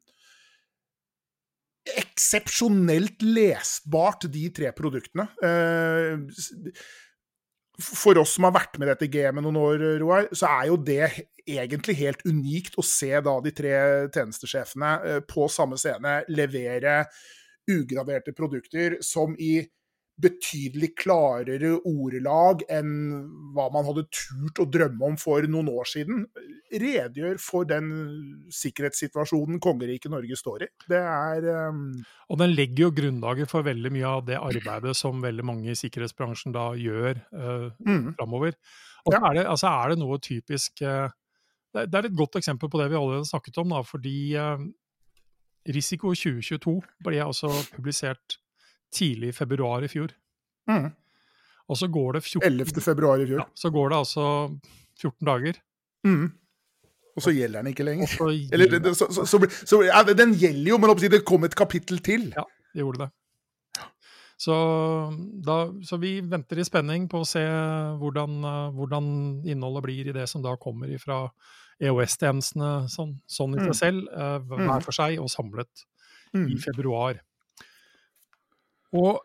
eksepsjonelt 1.85 3.21
lesbart, 3.21 4.25
de 4.31 4.49
tre 4.55 4.71
produktene. 4.73 5.27
Uh, 5.43 6.25
for 7.75 8.17
oss 8.17 8.37
som 8.37 8.47
har 8.47 8.55
vært 8.55 8.79
med 8.79 8.87
dette 8.87 9.11
gamet 9.11 9.43
noen 9.43 9.59
år, 9.59 9.85
Roar, 9.99 10.29
så 10.31 10.47
er 10.47 10.69
jo 10.71 10.79
det 10.79 11.27
egentlig 11.45 11.97
helt 11.99 12.23
unikt 12.25 12.79
å 12.79 12.85
se 12.87 13.11
da 13.11 13.39
de 13.43 13.51
tre 13.53 13.75
tjenestesjefene 14.07 14.91
uh, 15.03 15.19
på 15.27 15.49
samme 15.51 15.77
scene 15.77 16.21
levere 16.31 17.03
ugraderte 17.71 18.33
produkter 18.35 18.99
som 19.03 19.35
i 19.39 19.59
betydelig 20.15 20.93
klarere 20.95 21.73
ordelag 21.83 22.61
enn 22.71 22.91
hva 23.55 23.65
man 23.73 23.83
hadde 23.89 24.05
turt 24.15 24.61
å 24.63 24.67
drømme 24.71 25.09
om 25.09 25.17
for 25.19 25.43
noen 25.51 25.67
år 25.73 25.89
siden, 25.91 26.21
redegjør 26.71 27.39
for 27.43 27.67
den 27.67 27.89
sikkerhetssituasjonen 28.55 29.59
kongeriket 29.63 30.13
Norge 30.13 30.39
står 30.39 30.67
i. 30.67 30.69
Det 30.91 31.01
er 31.01 31.49
um... 31.67 31.83
Og 32.31 32.39
den 32.39 32.55
legger 32.55 32.87
jo 32.87 32.93
grunnlaget 32.95 33.51
for 33.51 33.67
veldig 33.67 33.91
mye 33.97 34.13
av 34.13 34.23
det 34.29 34.39
arbeidet 34.39 34.95
som 34.97 35.19
veldig 35.23 35.47
mange 35.51 35.73
i 35.73 35.77
sikkerhetsbransjen 35.79 36.55
da 36.55 36.69
gjør 36.79 37.19
uh, 37.35 37.67
mm. 37.83 38.15
framover. 38.15 38.55
Så 39.05 39.19
er, 39.19 39.43
altså, 39.43 39.67
er, 39.67 39.91
det 39.91 39.99
noe 40.01 40.21
typisk 40.23 40.79
uh, 40.87 41.11
det, 41.75 41.91
er 41.91 42.07
et 42.07 42.17
godt 42.17 42.39
eksempel 42.39 42.71
på 42.71 42.79
det 42.79 42.87
vi 42.93 42.97
allerede 43.01 43.27
snakket 43.27 43.59
om, 43.61 43.75
da, 43.75 43.83
fordi 43.83 44.17
uh, 44.39 44.63
Risiko 45.65 46.13
2022 46.13 46.77
ble 47.05 47.21
altså 47.23 47.49
publisert 47.73 48.37
tidlig 48.93 49.33
i 49.33 49.35
februar 49.35 49.85
i 49.85 49.89
fjor. 49.91 50.13
Mm. 50.69 50.91
Og 51.65 51.77
så 51.79 51.89
går 51.89 52.17
det 52.17 52.23
14, 52.23 52.45
11. 52.45 52.81
februar 52.85 53.21
i 53.21 53.27
fjor. 53.29 53.41
Ja, 53.41 53.47
så 53.57 53.71
går 53.73 53.89
det 53.89 53.97
altså 53.97 54.25
14 55.01 55.25
dager. 55.25 55.61
Mm. 56.05 56.27
Og 57.15 57.23
så 57.23 57.31
gjelder 57.31 57.63
den 57.63 57.71
ikke 57.71 57.85
lenger. 57.87 58.11
Eller, 58.53 58.79
det, 58.79 58.95
så, 58.97 59.07
så, 59.09 59.39
så, 59.65 59.81
ja, 59.87 60.03
den 60.11 60.35
gjelder 60.35 60.73
jo, 60.73 60.79
men 60.81 60.97
det 60.99 61.23
kom 61.25 61.47
et 61.47 61.55
kapittel 61.55 62.01
til. 62.03 62.27
Ja, 62.35 62.43
det 62.73 62.83
gjorde 62.83 63.05
det. 63.05 63.11
Så, 64.37 64.55
da, 65.47 65.61
så, 65.87 65.97
vi 65.97 66.17
venter 66.19 66.59
i 66.59 66.65
spenning 66.67 67.07
på 67.11 67.21
å 67.23 67.27
se 67.27 67.43
hvordan, 68.01 68.41
hvordan, 68.75 69.05
innholdet 69.47 69.85
blir 69.85 70.09
i 70.11 70.15
det 70.15 70.25
som 70.27 70.43
da 70.43 70.57
kommer 70.59 70.91
fra 70.99 71.21
EOS-tjenestene 71.83 72.87
sånn, 72.91 73.17
sånn, 73.27 73.55
i 73.57 73.63
seg 73.63 73.71
mm. 73.71 73.79
selv, 73.79 74.09
uh, 74.15 74.59
hver 74.63 74.85
for 74.85 74.95
seg, 74.95 75.17
og 75.19 75.31
samlet 75.31 75.85
mm. 76.35 76.49
i 76.53 76.59
februar. 76.63 77.19
Og 78.95 79.19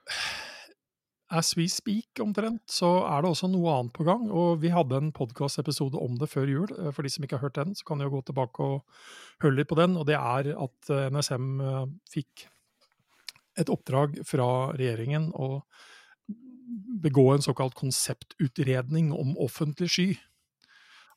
as 1.30 1.52
we 1.56 1.68
speak, 1.70 2.18
omtrent, 2.22 2.64
så 2.70 2.90
er 3.06 3.22
det 3.22 3.30
også 3.30 3.48
noe 3.50 3.70
annet 3.76 3.94
på 3.94 4.06
gang. 4.06 4.26
Og 4.34 4.60
vi 4.64 4.72
hadde 4.74 4.98
en 4.98 5.12
podkastepisode 5.14 5.98
om 6.00 6.16
det 6.18 6.30
før 6.32 6.50
jul. 6.50 6.72
Eh, 6.74 6.90
for 6.94 7.06
de 7.06 7.12
som 7.12 7.24
ikke 7.24 7.38
har 7.38 7.46
hørt 7.46 7.60
den, 7.60 7.76
så 7.78 7.86
kan 7.86 8.00
de 8.00 8.08
jo 8.08 8.16
gå 8.16 8.24
tilbake 8.28 8.66
og 8.66 8.82
høre 9.44 9.60
litt 9.60 9.70
på 9.70 9.78
den. 9.78 9.94
Og 10.00 10.08
det 10.10 10.18
er 10.18 10.50
at 10.56 10.90
eh, 10.90 11.06
NSM 11.14 11.52
eh, 11.62 11.84
fikk 12.10 12.48
et 13.60 13.70
oppdrag 13.70 14.20
fra 14.26 14.48
regjeringen 14.74 15.30
å 15.38 15.62
begå 17.02 17.32
en 17.34 17.42
såkalt 17.42 17.74
konseptutredning 17.78 19.10
om 19.14 19.34
offentlig 19.42 19.90
sky. 19.90 20.08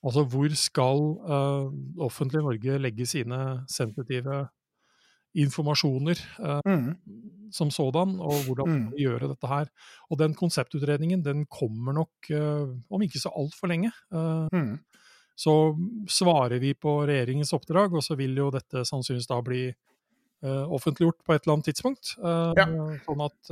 Altså 0.04 0.26
hvor 0.28 0.52
skal 0.60 1.06
uh, 1.24 1.72
offentlig 2.04 2.44
Norge 2.44 2.80
legge 2.82 3.08
sine 3.08 3.40
sensitive 3.72 4.42
informasjoner 5.34 6.20
uh, 6.44 6.60
mm. 6.68 6.90
som 7.56 7.72
sådan, 7.74 8.18
og 8.22 8.44
hvordan 8.46 8.70
mm. 8.70 8.84
vi 8.92 9.06
gjøre 9.08 9.32
dette 9.32 9.50
her. 9.50 9.72
Og 10.12 10.20
den 10.20 10.36
konseptutredningen 10.38 11.24
den 11.26 11.46
kommer 11.48 11.96
nok 11.96 12.30
uh, 12.36 12.76
om 12.92 13.06
ikke 13.06 13.22
så 13.22 13.32
altfor 13.32 13.72
lenge. 13.72 13.94
Uh, 14.14 14.46
mm. 14.54 14.76
Så 15.40 15.56
svarer 16.12 16.60
vi 16.62 16.76
på 16.78 17.00
regjeringens 17.08 17.56
oppdrag, 17.56 17.96
og 17.96 18.04
så 18.06 18.20
vil 18.20 18.38
jo 18.38 18.52
dette 18.54 18.84
sannsynligvis 18.86 19.32
da 19.32 19.42
bli 19.42 19.66
offentliggjort 20.44 21.22
på 21.24 21.32
et 21.32 21.46
eller 21.46 21.54
annet 21.54 21.68
tidspunkt. 21.70 22.10
Ja. 22.20 22.66
Sånn 23.06 23.22
at 23.24 23.52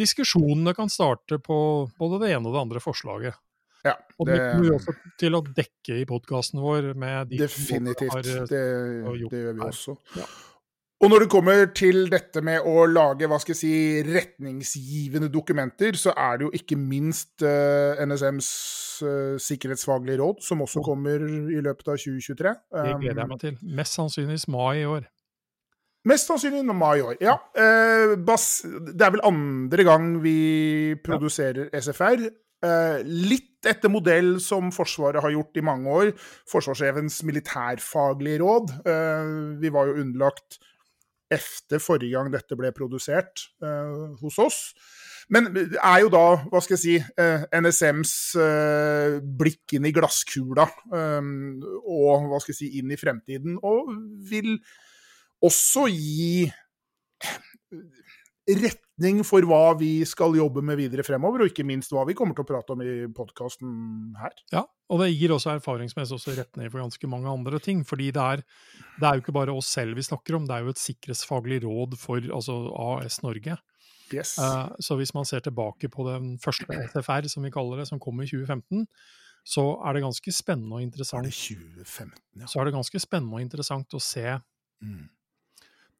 diskusjonene 0.00 0.72
kan 0.74 0.88
starte 0.88 1.36
på 1.44 1.58
både 2.00 2.22
det 2.22 2.30
ene 2.32 2.48
og 2.48 2.56
det 2.56 2.62
andre 2.62 2.80
forslaget. 2.80 3.36
Ja, 3.86 3.94
det, 3.94 4.16
og 4.18 4.28
det 4.28 4.40
kommer 4.40 4.66
vi 4.66 4.74
også 4.74 4.96
til 5.22 5.38
å 5.38 5.44
dekke 5.46 6.00
i 6.02 6.04
podkasten 6.08 6.62
vår. 6.64 6.92
definitivt. 7.30 8.12
Har, 8.12 8.26
det, 8.26 8.50
det, 8.50 8.66
gjør 9.22 9.56
vi 9.56 9.66
også. 9.70 9.96
Ja. 10.18 10.28
Og 11.04 11.10
når 11.12 11.26
det 11.26 11.28
kommer 11.28 11.66
til 11.76 12.06
dette 12.08 12.40
med 12.44 12.64
å 12.64 12.86
lage 12.88 13.28
hva 13.28 13.36
skal 13.42 13.52
jeg 13.52 13.58
si, 13.60 13.72
retningsgivende 14.06 15.28
dokumenter, 15.32 15.96
så 16.00 16.14
er 16.16 16.38
det 16.38 16.46
jo 16.46 16.52
ikke 16.56 16.78
minst 16.80 17.44
uh, 17.44 17.50
eh, 17.92 18.00
NSMs 18.08 18.48
uh, 19.04 19.10
eh, 19.10 19.34
sikkerhetsfaglige 19.44 20.22
råd, 20.22 20.40
som 20.46 20.64
også 20.64 20.80
kommer 20.86 21.20
i 21.20 21.60
løpet 21.60 21.92
av 21.92 22.00
2023. 22.00 22.54
Um, 22.72 22.80
det 22.80 22.96
gleder 23.02 23.22
jeg 23.22 23.32
meg 23.34 23.44
til. 23.44 23.60
Mest 23.76 24.00
sannsynligvis 24.00 24.48
mai 24.56 24.80
i 24.80 24.88
år. 24.88 25.04
Mest 26.06 26.30
sannsynlig 26.30 26.64
mai 26.78 26.94
i 27.02 27.04
år, 27.04 27.20
ja. 27.20 27.36
Uh, 27.58 28.16
bas, 28.24 28.48
det 28.64 29.04
er 29.04 29.12
vel 29.18 29.26
andre 29.28 29.84
gang 29.84 30.10
vi 30.24 30.38
produserer 31.04 31.68
ja. 31.68 31.82
SFR. 31.82 32.24
Litt 33.06 33.66
etter 33.68 33.90
modell 33.92 34.36
som 34.42 34.70
Forsvaret 34.74 35.20
har 35.22 35.34
gjort 35.34 35.58
i 35.60 35.64
mange 35.66 35.90
år. 35.92 36.12
Forsvarssjefens 36.50 37.20
militærfaglige 37.28 38.40
råd. 38.40 38.72
vi 39.60 39.72
var 39.74 39.90
jo 39.90 40.00
underlagt 40.00 40.58
efter 41.32 41.82
forrige 41.82 42.14
gang 42.14 42.30
dette 42.32 42.56
ble 42.58 42.70
produsert 42.74 43.48
uh, 43.64 44.14
hos 44.22 44.38
oss. 44.42 44.60
Men 45.32 45.48
det 45.54 45.80
er 45.82 46.04
jo 46.04 46.10
da, 46.12 46.26
hva 46.52 46.60
skal 46.62 46.76
jeg 46.76 46.82
si, 46.84 46.92
eh, 47.18 47.46
NSMs 47.58 48.12
eh, 48.38 49.16
blikk 49.18 49.74
inn 49.74 49.88
i 49.88 49.90
glasskula 49.90 50.68
um, 50.92 51.56
og 51.82 52.28
hva 52.30 52.38
skal 52.38 52.52
jeg 52.52 52.60
si, 52.60 52.68
inn 52.78 52.92
i 52.94 52.98
fremtiden. 53.00 53.56
Og 53.66 53.90
vil 54.30 54.52
også 55.42 55.88
gi 55.90 56.46
retning 58.96 59.24
for 59.24 59.44
hva 59.44 59.76
vi 59.78 60.04
skal 60.06 60.36
jobbe 60.36 60.62
med 60.62 60.76
videre 60.78 61.04
fremover, 61.04 61.42
og 61.42 61.50
ikke 61.50 61.64
minst 61.64 61.92
hva 61.92 62.06
vi 62.06 62.14
kommer 62.14 62.34
til 62.34 62.44
å 62.44 62.48
prate 62.48 62.72
om 62.72 62.82
i 62.82 63.06
podkasten 63.12 64.14
her. 64.16 64.32
Ja, 64.52 64.64
og 64.88 65.00
det 65.00 65.12
gir 65.12 65.32
også 65.32 65.56
erfaringsmessig 65.56 66.16
også 66.16 66.36
retning 66.36 66.70
for 66.70 66.80
ganske 66.80 67.06
mange 67.06 67.28
andre 67.28 67.58
ting. 67.58 67.84
fordi 67.84 68.10
det 68.10 68.22
er, 68.22 68.42
det 68.98 69.06
er 69.06 69.14
jo 69.14 69.22
ikke 69.22 69.36
bare 69.36 69.52
oss 69.52 69.68
selv 69.68 69.96
vi 69.96 70.02
snakker 70.02 70.36
om, 70.36 70.46
det 70.46 70.54
er 70.54 70.64
jo 70.64 70.72
et 70.72 70.80
sikkerhetsfaglig 70.80 71.62
råd 71.64 71.96
for 71.98 72.16
altså 72.18 72.72
AS 72.72 73.22
Norge. 73.22 73.56
Yes. 74.14 74.38
Uh, 74.38 74.70
så 74.80 74.96
hvis 74.96 75.12
man 75.14 75.24
ser 75.24 75.40
tilbake 75.40 75.88
på 75.88 76.06
den 76.06 76.38
første 76.38 76.66
SFR, 76.92 77.26
som 77.28 77.42
vi 77.42 77.50
kaller 77.50 77.82
det, 77.82 77.88
som 77.88 78.00
kom 78.00 78.20
i 78.22 78.26
2015, 78.26 78.86
så 79.46 79.76
er 79.86 79.94
det 79.94 80.02
ganske 80.02 80.32
spennende 80.32 80.78
og 80.78 80.82
interessant. 80.82 81.26
Er 81.26 81.30
det 81.30 81.84
2015, 81.84 82.40
ja. 82.40 82.46
Så 82.46 82.60
er 82.60 82.64
det 82.64 82.74
ganske 82.74 83.02
spennende 83.02 83.36
og 83.36 83.44
interessant 83.44 83.94
å 83.94 84.02
se 84.02 84.38
mm 84.82 85.04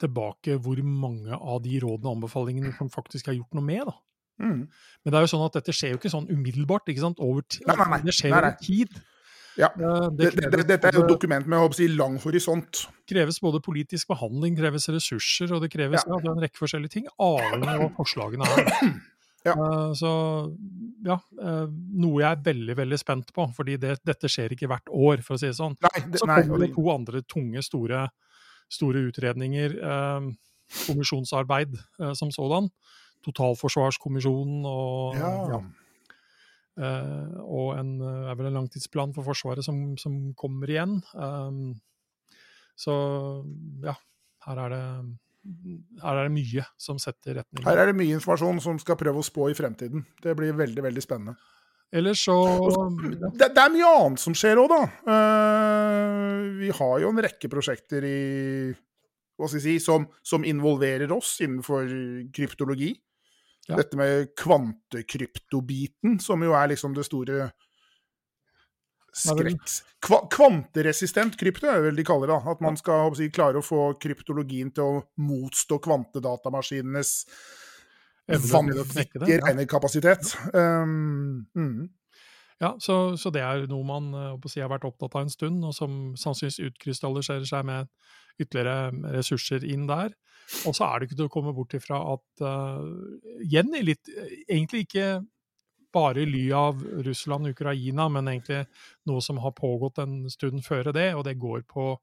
tilbake 0.02 0.58
hvor 0.62 0.80
mange 0.84 1.36
av 1.36 1.62
de 1.64 1.78
rådene 1.82 2.10
og 2.10 2.18
anbefalingene 2.18 2.74
som 2.76 2.92
faktisk 2.92 3.30
er 3.30 3.38
gjort 3.38 3.56
noe 3.56 3.66
med. 3.66 3.84
da. 3.88 3.96
Mm. 4.36 4.62
Men 4.68 5.12
det 5.12 5.18
er 5.18 5.24
jo 5.24 5.32
sånn 5.32 5.44
at 5.46 5.58
dette 5.58 5.74
skjer 5.74 5.94
jo 5.94 6.00
ikke 6.00 6.12
sånn 6.12 6.30
umiddelbart. 6.32 6.88
ikke 6.92 7.04
sant? 7.04 7.22
Over 7.24 7.46
nei, 7.66 7.76
nei, 7.76 7.90
nei. 7.94 8.00
Det 8.06 8.16
skjer 8.16 8.36
over 8.36 8.56
tid. 8.60 8.98
Ja, 9.56 9.70
eh, 9.72 10.06
det 10.12 10.30
det, 10.36 10.50
det, 10.52 10.64
Dette 10.68 10.90
er 10.90 10.98
jo 10.98 11.06
dokument 11.08 11.46
med 11.48 11.76
si, 11.76 11.88
lang 11.88 12.18
horisont. 12.20 12.84
Det 13.06 13.14
kreves 13.14 13.40
både 13.40 13.62
politisk 13.64 14.12
behandling, 14.12 14.56
kreves 14.58 14.88
ressurser, 14.92 15.52
og 15.56 15.64
det 15.64 15.70
kreves 15.72 16.04
ja. 16.04 16.18
Ja, 16.20 16.32
en 16.32 16.42
rekke 16.44 16.60
forskjellige 16.60 16.98
ting, 16.98 17.06
avhengig 17.16 17.70
av 17.72 17.84
hva 17.84 17.92
forslagene 17.96 18.48
er. 18.52 18.90
Ja. 19.46 19.54
Uh, 19.54 19.92
så 19.94 20.10
ja, 21.06 21.20
uh, 21.38 21.66
noe 21.70 22.16
jeg 22.18 22.26
er 22.26 22.40
veldig 22.48 22.74
veldig 22.80 22.96
spent 22.98 23.28
på, 23.30 23.44
fordi 23.54 23.76
dette 23.78 24.26
skjer 24.26 24.56
ikke 24.56 24.66
hvert 24.72 24.90
år, 24.90 25.22
for 25.22 25.36
å 25.36 25.40
si 25.40 25.46
det 25.46 25.58
sånn. 25.58 25.76
Nei, 25.86 26.00
så 26.18 26.26
kommer 26.26 26.64
det 26.64 26.72
to 26.74 26.86
andre 26.90 27.22
tunge, 27.30 27.62
store 27.62 28.08
store 28.72 29.06
utredninger, 29.08 29.78
eh, 29.78 30.28
kommisjonsarbeid 30.86 31.74
eh, 32.00 32.12
som 32.18 32.32
sådan. 32.34 32.70
Totalforsvarskommisjonen 33.26 34.66
og 34.68 35.18
ja. 35.18 35.32
ja. 35.56 35.64
Uh, 36.76 37.38
og 37.40 37.68
en, 37.78 37.94
er 38.04 38.34
vel 38.36 38.50
en 38.50 38.58
langtidsplan 38.58 39.14
for 39.16 39.24
Forsvaret 39.24 39.64
som, 39.64 39.94
som 39.96 40.34
kommer 40.36 40.68
igjen. 40.68 40.98
Um, 41.16 41.70
så 42.76 42.92
ja, 43.80 43.94
her 44.44 44.60
er, 44.66 44.74
det, 44.74 44.82
her 46.02 46.20
er 46.20 46.28
det 46.28 46.34
mye 46.34 46.66
som 46.76 47.00
setter 47.00 47.40
retning. 47.40 47.64
Her 47.64 47.80
er 47.80 47.90
det 47.90 47.96
mye 47.96 48.18
informasjon 48.18 48.60
som 48.60 48.80
skal 48.82 49.00
prøve 49.00 49.24
å 49.24 49.26
spå 49.26 49.48
i 49.48 49.56
fremtiden. 49.56 50.04
Det 50.22 50.36
blir 50.36 50.52
veldig, 50.58 50.84
veldig 50.84 51.04
spennende. 51.04 51.38
Ellers 51.96 52.24
så 52.26 52.36
det, 53.00 53.38
det, 53.40 53.62
er 53.62 53.72
mye 53.72 53.92
annet 54.02 54.20
som 54.20 54.34
skjer 54.36 54.60
òg, 54.60 54.72
da. 54.72 54.80
Uh, 55.08 56.58
vi 56.60 56.72
har 56.76 56.98
jo 57.00 57.12
en 57.12 57.22
rekke 57.24 57.48
prosjekter 57.52 58.04
i, 58.04 58.18
hva 59.36 59.48
skal 59.48 59.62
jeg 59.62 59.64
si, 59.64 59.84
som, 59.86 60.04
som 60.26 60.44
involverer 60.44 61.12
oss 61.16 61.38
innenfor 61.46 61.88
kryptologi. 62.36 62.92
Ja. 63.66 63.78
Dette 63.80 63.98
med 63.98 64.34
kvantekryptobiten, 64.38 66.20
som 66.22 66.44
jo 66.44 66.54
er 66.54 66.70
liksom 66.74 66.94
det 66.94 67.06
store 67.08 67.48
skrekk... 69.16 69.64
Kva, 70.06 70.20
kvanteresistent 70.30 71.38
krypto 71.40 71.66
er 71.70 71.80
det 71.80 71.88
vel 71.88 71.98
de 71.98 72.04
kaller 72.06 72.30
det. 72.30 72.40
At 72.52 72.62
man 72.62 72.76
skal 72.78 73.10
si, 73.18 73.30
klare 73.34 73.58
å 73.58 73.64
få 73.64 73.88
kryptologien 74.02 74.70
til 74.76 74.84
å 74.84 75.04
motstå 75.24 75.80
kvantedatamaskinenes 75.82 77.14
vanvittig 78.26 79.08
regnekapasitet. 79.22 80.34
Um, 80.52 81.46
mm. 81.54 81.88
Ja, 82.60 82.72
så, 82.80 83.16
så, 83.20 83.30
det 83.30 83.42
er 83.44 83.66
noe 83.68 83.84
man 83.84 84.12
uh, 84.16 84.48
si, 84.48 84.62
har 84.62 84.72
vært 84.72 84.86
opptatt 84.88 85.14
av 85.18 85.26
en 85.26 85.32
stund, 85.32 85.64
og 85.68 85.74
som 85.76 86.14
sannsynligvis 86.16 86.70
utkrystalliserer 86.70 87.44
seg 87.48 87.66
med 87.68 87.90
ytterligere 88.40 89.12
ressurser 89.16 89.64
inn 89.68 89.84
der. 89.88 90.14
Og 90.68 90.76
så 90.76 90.86
er 90.86 90.98
det 90.98 91.08
ikke 91.08 91.18
til 91.20 91.28
å 91.28 91.32
komme 91.32 91.54
bort 91.56 91.74
ifra 91.76 92.00
at 92.14 92.44
uh, 92.44 92.84
igjen 93.42 93.72
litt 93.82 94.06
Egentlig 94.46 94.84
ikke 94.86 95.08
bare 95.96 96.22
i 96.22 96.28
ly 96.28 96.44
av 96.54 96.82
Russland 97.06 97.48
og 97.48 97.56
Ukraina, 97.56 98.08
men 98.12 98.28
egentlig 98.30 98.64
noe 99.08 99.22
som 99.24 99.40
har 99.42 99.56
pågått 99.56 100.00
en 100.02 100.18
stund 100.32 100.64
før 100.66 100.92
det, 100.96 101.08
og 101.16 101.24
det 101.28 101.38
går 101.40 101.64
på 101.68 101.94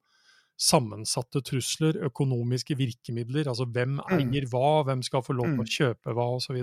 sammensatte 0.59 1.41
trusler, 1.45 1.97
økonomiske 2.07 2.77
virkemidler, 2.77 3.49
altså 3.49 3.65
hvem 3.65 3.97
mm. 3.97 4.19
eier 4.19 4.45
hva, 4.51 4.83
hvem 4.87 5.01
skal 5.05 5.23
få 5.25 5.35
lov 5.37 5.49
til 5.49 5.63
å 5.63 5.65
mm. 5.65 5.73
kjøpe 5.77 6.15
hva, 6.15 6.27
osv. 6.37 6.59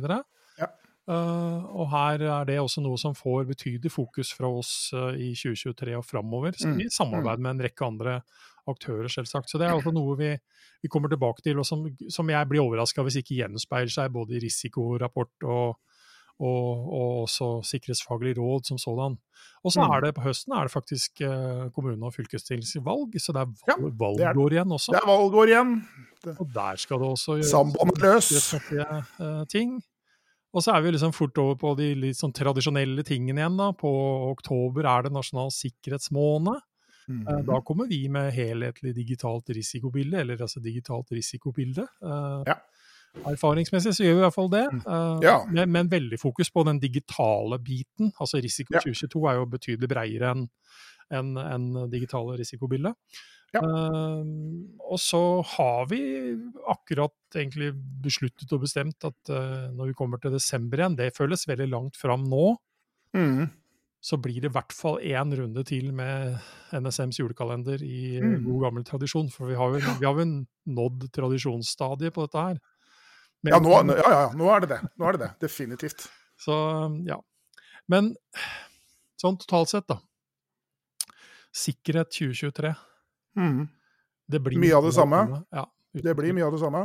Ja. 0.60 0.70
Uh, 1.10 1.64
og 1.74 1.88
her 1.90 2.22
er 2.22 2.46
det 2.46 2.60
også 2.62 2.84
noe 2.84 3.00
som 3.00 3.16
får 3.18 3.48
betydelig 3.48 3.90
fokus 3.90 4.30
fra 4.36 4.50
oss 4.60 4.92
uh, 4.94 5.10
i 5.18 5.32
2023 5.34 5.96
og 5.98 6.06
framover, 6.06 6.54
mm. 6.54 6.78
i 6.84 6.88
samarbeid 6.92 7.42
med 7.42 7.56
en 7.56 7.64
rekke 7.66 7.86
andre 7.88 8.20
aktører, 8.70 9.08
selvsagt. 9.10 9.50
Så 9.50 9.58
det 9.58 9.66
er 9.66 9.74
også 9.74 9.92
noe 9.96 10.14
vi, 10.20 10.30
vi 10.84 10.90
kommer 10.92 11.10
tilbake 11.10 11.42
til, 11.42 11.58
og 11.58 11.66
som, 11.66 11.86
som 12.12 12.30
jeg 12.30 12.50
blir 12.50 12.62
overraska 12.62 13.02
hvis 13.06 13.20
ikke 13.22 13.40
gjenspeiler 13.40 13.92
seg 13.92 14.12
både 14.14 14.38
i 14.38 14.44
risikorapport 14.44 15.48
og, 15.48 15.80
og, 16.40 16.86
og, 16.88 17.10
også 17.26 17.48
sikkerhetsfaglig 17.68 18.34
råd 18.38 18.64
som 18.68 18.78
sådan. 18.80 19.18
Og 19.64 19.72
så 19.72 19.84
mm. 19.84 19.92
er 19.94 20.00
det 20.06 20.14
på 20.16 20.24
høsten 20.24 20.54
er 20.56 20.68
det 20.68 20.72
faktisk 20.72 21.22
uh, 21.24 21.68
kommune- 21.76 22.06
og 22.06 22.14
fylkestingsvalg, 22.14 23.20
så 23.20 23.34
det 23.36 23.44
er 23.44 23.52
valg, 23.68 23.92
valgår 24.00 24.56
igjen 24.56 24.72
også. 24.72 24.94
Det 24.96 25.02
er 25.02 25.10
valgår 25.10 25.52
igjen. 25.52 25.76
Og 26.36 26.46
der 26.54 26.80
skal 26.80 27.00
det 27.00 27.12
også 27.14 27.38
gjøres 27.38 27.52
Sambandet 27.52 28.02
løs. 28.04 29.48
ting. 29.52 29.80
Og 30.50 30.64
så 30.64 30.74
er 30.74 30.82
vi 30.82 30.90
liksom 30.90 31.12
fort 31.14 31.38
over 31.38 31.58
på 31.60 31.74
de 31.78 31.92
litt 31.94 32.18
sånn 32.18 32.34
tradisjonelle 32.34 33.04
tingene 33.06 33.44
igjen. 33.44 33.60
da. 33.60 33.70
På 33.76 33.92
oktober 34.32 34.88
er 34.88 35.06
det 35.06 35.14
nasjonal 35.14 35.52
sikkerhetsmåned. 35.54 36.58
Mm 37.10 37.26
-hmm. 37.26 37.46
Da 37.46 37.60
kommer 37.60 37.86
vi 37.86 38.08
med 38.08 38.32
helhetlig 38.32 38.94
digitalt 38.94 39.50
risikobilde, 39.50 40.20
eller 40.20 40.40
altså 40.40 40.60
digitalt 40.60 41.10
risikobilde. 41.10 41.82
Eh, 41.82 42.42
ja. 42.46 42.54
Erfaringsmessig 43.26 43.92
så 43.96 44.04
gjør 44.04 44.14
vi 44.14 44.20
i 44.20 44.24
hvert 44.24 44.36
fall 44.36 44.52
det, 44.52 44.66
uh, 44.86 45.18
ja. 45.24 45.40
med, 45.50 45.68
med 45.72 45.90
veldig 45.90 46.18
fokus 46.20 46.52
på 46.54 46.62
den 46.68 46.78
digitale 46.82 47.58
biten. 47.62 48.12
Altså 48.22 48.38
Risiko 48.42 48.76
ja. 48.76 48.84
2022 48.84 49.26
er 49.26 49.40
jo 49.40 49.50
betydelig 49.50 49.90
bredere 49.90 50.32
enn 50.34 50.46
en, 51.10 51.34
en 51.42 51.68
digitale 51.90 52.36
risikobildet. 52.38 52.94
Ja. 53.50 53.64
Uh, 53.66 54.22
og 54.86 55.00
så 55.02 55.20
har 55.56 55.88
vi 55.90 56.00
akkurat 56.70 57.16
egentlig 57.34 57.72
besluttet 58.04 58.52
og 58.54 58.62
bestemt 58.62 59.06
at 59.08 59.32
uh, 59.32 59.70
når 59.74 59.90
vi 59.90 59.96
kommer 59.98 60.22
til 60.22 60.36
desember 60.36 60.78
igjen, 60.78 60.98
det 61.00 61.16
føles 61.16 61.48
veldig 61.50 61.66
langt 61.72 61.98
fram 61.98 62.28
nå, 62.30 62.52
mm. 63.18 63.48
så 64.06 64.20
blir 64.22 64.38
det 64.44 64.52
i 64.52 64.54
hvert 64.54 64.74
fall 64.76 65.00
én 65.02 65.34
runde 65.40 65.66
til 65.66 65.90
med 65.98 66.38
NSMs 66.78 67.18
julekalender 67.24 67.82
i 67.82 68.20
mm. 68.22 68.36
god 68.46 68.68
gammel 68.68 68.86
tradisjon. 68.86 69.32
For 69.34 69.50
vi 69.50 69.58
har 69.58 69.74
jo, 69.74 69.82
vi 69.98 70.06
har 70.06 70.22
jo 70.22 70.28
nådd 70.78 71.10
tradisjonsstadiet 71.18 72.14
på 72.14 72.28
dette 72.28 72.46
her. 72.52 72.62
Ja, 73.48 73.56
nå, 73.62 73.72
ja, 73.72 74.04
ja, 74.04 74.24
nå 74.36 74.48
er 74.52 74.64
det 74.64 74.74
det. 74.74 74.80
Nå 75.00 75.08
er 75.08 75.16
det 75.16 75.22
det. 75.22 75.30
Definitivt. 75.46 76.04
Så 76.40 76.54
ja. 77.08 77.16
Men 77.90 78.12
sånn 79.20 79.38
totalt 79.40 79.72
sett, 79.72 79.86
da. 79.88 79.98
Sikkerhet 81.56 82.12
2023. 82.14 82.74
Mm. 83.40 83.64
mye 84.60 84.76
av 84.76 84.86
det 84.86 84.94
samme. 84.94 85.22
Ja, 85.50 85.64
det 85.96 86.14
blir 86.18 86.36
mye 86.36 86.46
av 86.46 86.54
det 86.54 86.62
samme. 86.62 86.84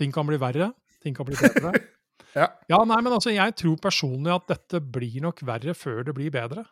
Ting 0.00 0.12
kan 0.12 0.28
bli 0.28 0.38
verre, 0.40 0.72
ting 1.02 1.16
kan 1.16 1.28
bli 1.28 1.38
bedre. 1.38 1.72
ja. 2.38 2.50
ja. 2.68 2.82
nei, 2.88 3.00
men 3.04 3.14
altså, 3.14 3.32
jeg 3.34 3.56
tror 3.58 3.80
personlig 3.82 4.34
at 4.34 4.50
dette 4.50 4.82
blir 4.82 5.20
nok 5.24 5.42
verre 5.46 5.74
før 5.76 6.04
det 6.08 6.16
blir 6.16 6.32
bedre. 6.34 6.66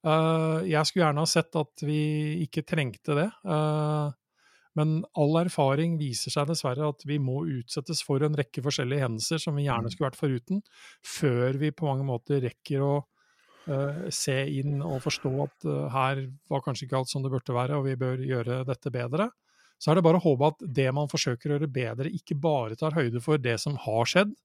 Uh, 0.00 0.64
jeg 0.64 0.80
skulle 0.88 1.04
gjerne 1.04 1.22
ha 1.26 1.28
sett 1.28 1.56
at 1.60 1.84
vi 1.84 2.00
ikke 2.46 2.64
trengte 2.64 3.16
det. 3.18 3.28
Uh, 3.44 4.08
men 4.78 5.00
all 5.18 5.38
erfaring 5.40 5.96
viser 5.98 6.32
seg 6.34 6.50
dessverre 6.50 6.90
at 6.92 7.02
vi 7.08 7.18
må 7.22 7.42
utsettes 7.58 8.02
for 8.06 8.22
en 8.22 8.36
rekke 8.38 8.62
forskjellige 8.62 9.02
hendelser 9.02 9.42
som 9.42 9.58
vi 9.58 9.66
gjerne 9.66 9.90
mm. 9.90 9.94
skulle 9.94 10.10
vært 10.10 10.20
foruten, 10.20 10.60
før 11.02 11.58
vi 11.60 11.72
på 11.74 11.88
mange 11.88 12.06
måter 12.06 12.42
rekker 12.44 12.84
å 12.86 12.92
uh, 13.00 14.04
se 14.14 14.36
inn 14.60 14.78
og 14.78 15.00
forstå 15.06 15.32
at 15.46 15.68
uh, 15.68 15.86
her 15.94 16.22
var 16.52 16.64
kanskje 16.66 16.86
ikke 16.86 17.00
alt 17.00 17.10
som 17.10 17.26
det 17.26 17.32
burde 17.34 17.56
være, 17.56 17.80
og 17.80 17.88
vi 17.88 17.98
bør 17.98 18.22
gjøre 18.26 18.62
dette 18.68 18.94
bedre. 18.94 19.30
Så 19.80 19.90
er 19.90 19.98
det 19.98 20.04
bare 20.04 20.20
å 20.20 20.26
håpe 20.26 20.52
at 20.52 20.62
det 20.76 20.90
man 20.94 21.10
forsøker 21.10 21.50
å 21.50 21.56
gjøre 21.56 21.72
bedre, 21.72 22.14
ikke 22.14 22.38
bare 22.38 22.78
tar 22.78 22.94
høyde 22.98 23.22
for 23.24 23.40
det 23.42 23.56
som 23.62 23.78
har 23.88 24.08
skjedd, 24.08 24.36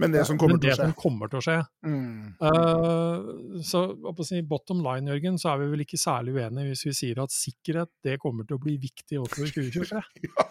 men 0.00 0.14
det 0.14 0.22
som 0.24 0.38
kommer, 0.40 0.56
det 0.56 0.70
til, 0.72 0.80
å 0.80 0.86
som 0.88 0.92
kommer 0.96 1.28
til 1.28 1.40
å 1.40 1.42
skje. 1.44 1.56
Mm. 1.84 2.30
Uh, 2.40 3.60
så 3.66 3.82
si, 4.24 4.40
bottom 4.48 4.80
line, 4.84 5.10
Jørgen, 5.12 5.36
så 5.40 5.52
er 5.52 5.60
vi 5.60 5.66
vel 5.74 5.84
ikke 5.84 6.00
særlig 6.00 6.38
uenige 6.38 6.70
hvis 6.70 6.84
vi 6.86 6.94
sier 6.96 7.20
at 7.20 7.34
sikkerhet 7.34 7.90
det 8.06 8.16
kommer 8.22 8.48
til 8.48 8.56
å 8.56 8.62
bli 8.62 8.78
viktig 8.80 9.20
også 9.20 9.44
i 9.44 9.52
2023. 9.52 10.00
ja. 10.30 10.46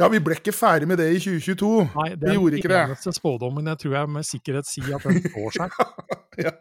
ja, 0.00 0.08
vi 0.14 0.22
ble 0.24 0.38
ikke 0.40 0.56
ferdig 0.56 0.88
med 0.88 1.02
det 1.02 1.10
i 1.12 1.20
2022. 1.20 1.70
Nei, 1.98 2.08
det 2.14 2.32
vi 2.32 2.38
gjorde 2.38 2.62
ikke 2.62 2.72
det. 2.72 2.80
Den 2.80 2.94
eneste 2.94 3.14
spådommen 3.18 3.68
jeg 3.74 3.82
tror 3.84 3.98
jeg 3.98 4.12
med 4.16 4.30
sikkerhet 4.30 4.70
sier 4.70 4.96
at 4.96 5.04
den 5.10 5.20
får 5.36 5.60
seg. 5.60 5.78
ja. 6.46 6.56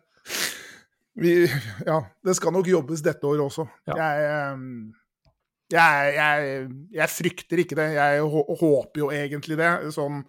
Vi, 1.18 1.34
ja, 1.88 2.02
det 2.28 2.38
skal 2.38 2.54
nok 2.54 2.68
jobbes 2.70 3.02
dette 3.08 3.26
året 3.26 3.48
også. 3.48 3.64
Jeg, 3.88 4.28
jeg, 5.72 6.12
jeg, 6.20 6.68
jeg, 7.00 7.10
frykter 7.16 7.64
ikke 7.64 7.80
det. 7.80 7.88
Jeg 7.96 8.28
håper 8.28 9.06
jo 9.06 9.10
egentlig 9.16 9.58
det, 9.64 9.72
sånn 9.96 10.22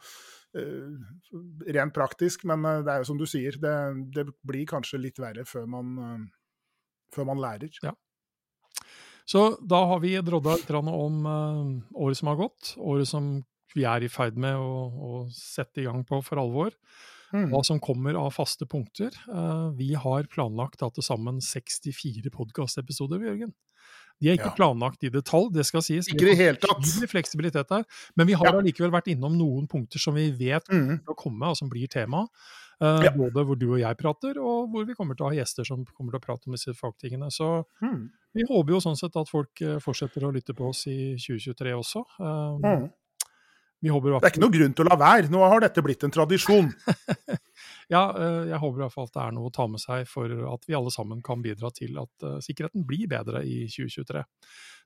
rent 0.57 1.95
praktisk. 1.95 2.45
Men 2.49 2.65
uh, 2.65 2.81
det 2.85 2.93
er 2.93 3.03
jo 3.03 3.11
som 3.11 3.21
du 3.21 3.27
sier, 3.29 3.59
det, 3.61 3.75
det 4.15 4.29
blir 4.47 4.69
kanskje 4.69 5.01
litt 5.03 5.21
verre 5.23 5.47
før 5.49 5.69
man, 5.71 5.99
uh, 5.99 6.77
før 7.15 7.31
man 7.33 7.43
lærer. 7.43 7.73
Ja. 7.85 7.95
Så 9.29 9.51
da 9.61 9.83
har 9.91 10.01
vi 10.01 10.15
drodda 10.25 10.57
litt 10.57 10.71
om 10.73 11.27
året 11.29 12.17
som 12.17 12.31
har 12.31 12.39
gått, 12.41 12.73
året 12.81 13.11
som 13.11 13.35
vi 13.75 13.85
er 13.85 14.01
i 14.01 14.09
ferd 14.09 14.39
med 14.41 14.57
å, 14.57 14.71
å 14.89 15.11
sette 15.37 15.83
i 15.83 15.85
gang 15.85 16.01
på 16.09 16.23
for 16.25 16.41
alvor. 16.41 16.73
Mm. 17.35 17.51
Hva 17.53 17.61
som 17.61 17.77
kommer 17.77 18.17
av 18.17 18.31
faste 18.33 18.65
punkter. 18.65 19.13
Vi 19.77 19.91
har 20.01 20.31
planlagt 20.33 20.81
til 20.81 21.05
sammen 21.05 21.43
64 21.45 22.33
podkastepisoder, 22.33 23.27
Jørgen. 23.29 23.53
De 24.19 24.31
er 24.31 24.39
ikke 24.39 24.51
ja. 24.51 24.57
planlagt 24.59 25.05
i 25.07 25.11
detalj, 25.15 25.51
det 25.55 25.65
skal 25.69 25.85
sies. 25.87 26.09
Ikke 26.11 26.27
i 26.27 26.31
det 26.33 26.39
hele 26.41 26.61
tatt. 26.63 26.87
fleksibilitet 27.13 27.71
der. 27.71 27.85
Men 28.19 28.29
vi 28.31 28.37
har 28.39 28.51
ja. 28.51 28.57
allikevel 28.59 28.95
vært 28.95 29.11
innom 29.13 29.37
noen 29.39 29.69
punkter 29.71 30.03
som 30.03 30.17
vi 30.19 30.29
vet 30.35 30.67
kommer 30.67 30.99
mm. 30.99 31.05
til 31.05 31.15
å 31.15 31.19
komme, 31.19 31.53
og 31.53 31.59
som 31.61 31.71
blir 31.71 31.91
tema. 31.93 32.25
Uh, 32.79 33.03
ja. 33.03 33.11
Både 33.15 33.43
hvor 33.43 33.59
du 33.59 33.67
og 33.73 33.81
jeg 33.81 33.99
prater, 33.99 34.39
og 34.39 34.71
hvor 34.71 34.87
vi 34.87 34.95
kommer 34.95 35.19
til 35.19 35.27
å 35.27 35.33
ha 35.33 35.39
gjester 35.39 35.67
som 35.67 35.83
kommer 35.91 36.15
til 36.15 36.21
å 36.21 36.27
prate 36.27 36.47
om 36.47 36.55
disse 36.55 36.75
fagtingene. 36.79 37.31
Så 37.35 37.49
mm. 37.83 38.01
vi 38.39 38.47
håper 38.47 38.77
jo 38.77 38.83
sånn 38.85 38.99
sett 38.99 39.19
at 39.19 39.31
folk 39.31 39.63
eh, 39.67 39.81
fortsetter 39.83 40.27
å 40.27 40.31
lytte 40.35 40.55
på 40.55 40.71
oss 40.71 40.85
i 40.91 41.17
2023 41.19 41.75
også. 41.75 42.05
Uh, 42.21 42.59
mm. 42.63 42.87
Håper, 43.79 44.17
det 44.17 44.27
er 44.27 44.33
ikke 44.33 44.43
noe 44.43 44.55
grunn 44.57 44.73
til 44.75 44.83
å 44.83 44.88
la 44.88 44.97
være. 44.99 45.31
Nå 45.31 45.43
har 45.47 45.62
dette 45.62 45.83
blitt 45.87 46.03
en 46.03 46.11
tradisjon. 46.11 46.73
ja, 47.95 48.01
eh, 48.11 48.49
jeg 48.51 48.59
håper 48.59 48.81
i 48.81 48.83
hvert 48.83 48.95
fall 48.97 49.07
at 49.07 49.14
det 49.14 49.23
er 49.23 49.37
noe 49.37 49.51
å 49.51 49.55
ta 49.55 49.69
med 49.71 49.83
seg 49.83 50.09
for 50.11 50.35
at 50.51 50.67
vi 50.67 50.75
alle 50.75 50.91
sammen 50.91 51.21
kan 51.23 51.45
bidra 51.45 51.71
til 51.77 52.01
at 52.03 52.27
uh, 52.27 52.41
sikkerheten 52.43 52.83
blir 52.88 53.07
bedre 53.12 53.45
i 53.47 53.61
2023. 53.71 54.25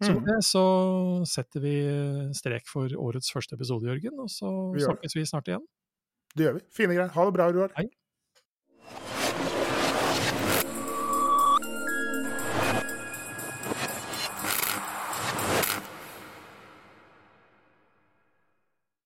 Så 0.02 0.10
med 0.10 0.20
mm. 0.20 0.28
det 0.28 0.38
så 0.44 0.66
setter 1.30 1.64
vi 1.64 1.74
strek 2.36 2.68
for 2.68 2.92
årets 3.00 3.32
første 3.32 3.56
episode, 3.56 3.88
Jørgen, 3.88 4.20
og 4.20 4.28
så 4.32 4.52
snakkes 4.76 5.16
vi 5.16 5.26
snart 5.30 5.48
igjen. 5.48 5.64
Det 6.36 6.48
gjør 6.48 6.60
vi. 6.60 6.64
Fine 6.76 6.98
greier. 6.98 7.12
Ha 7.16 7.28
det 7.28 7.36
bra, 7.38 7.50
Roar. 7.56 7.76
Hei. 7.80 9.21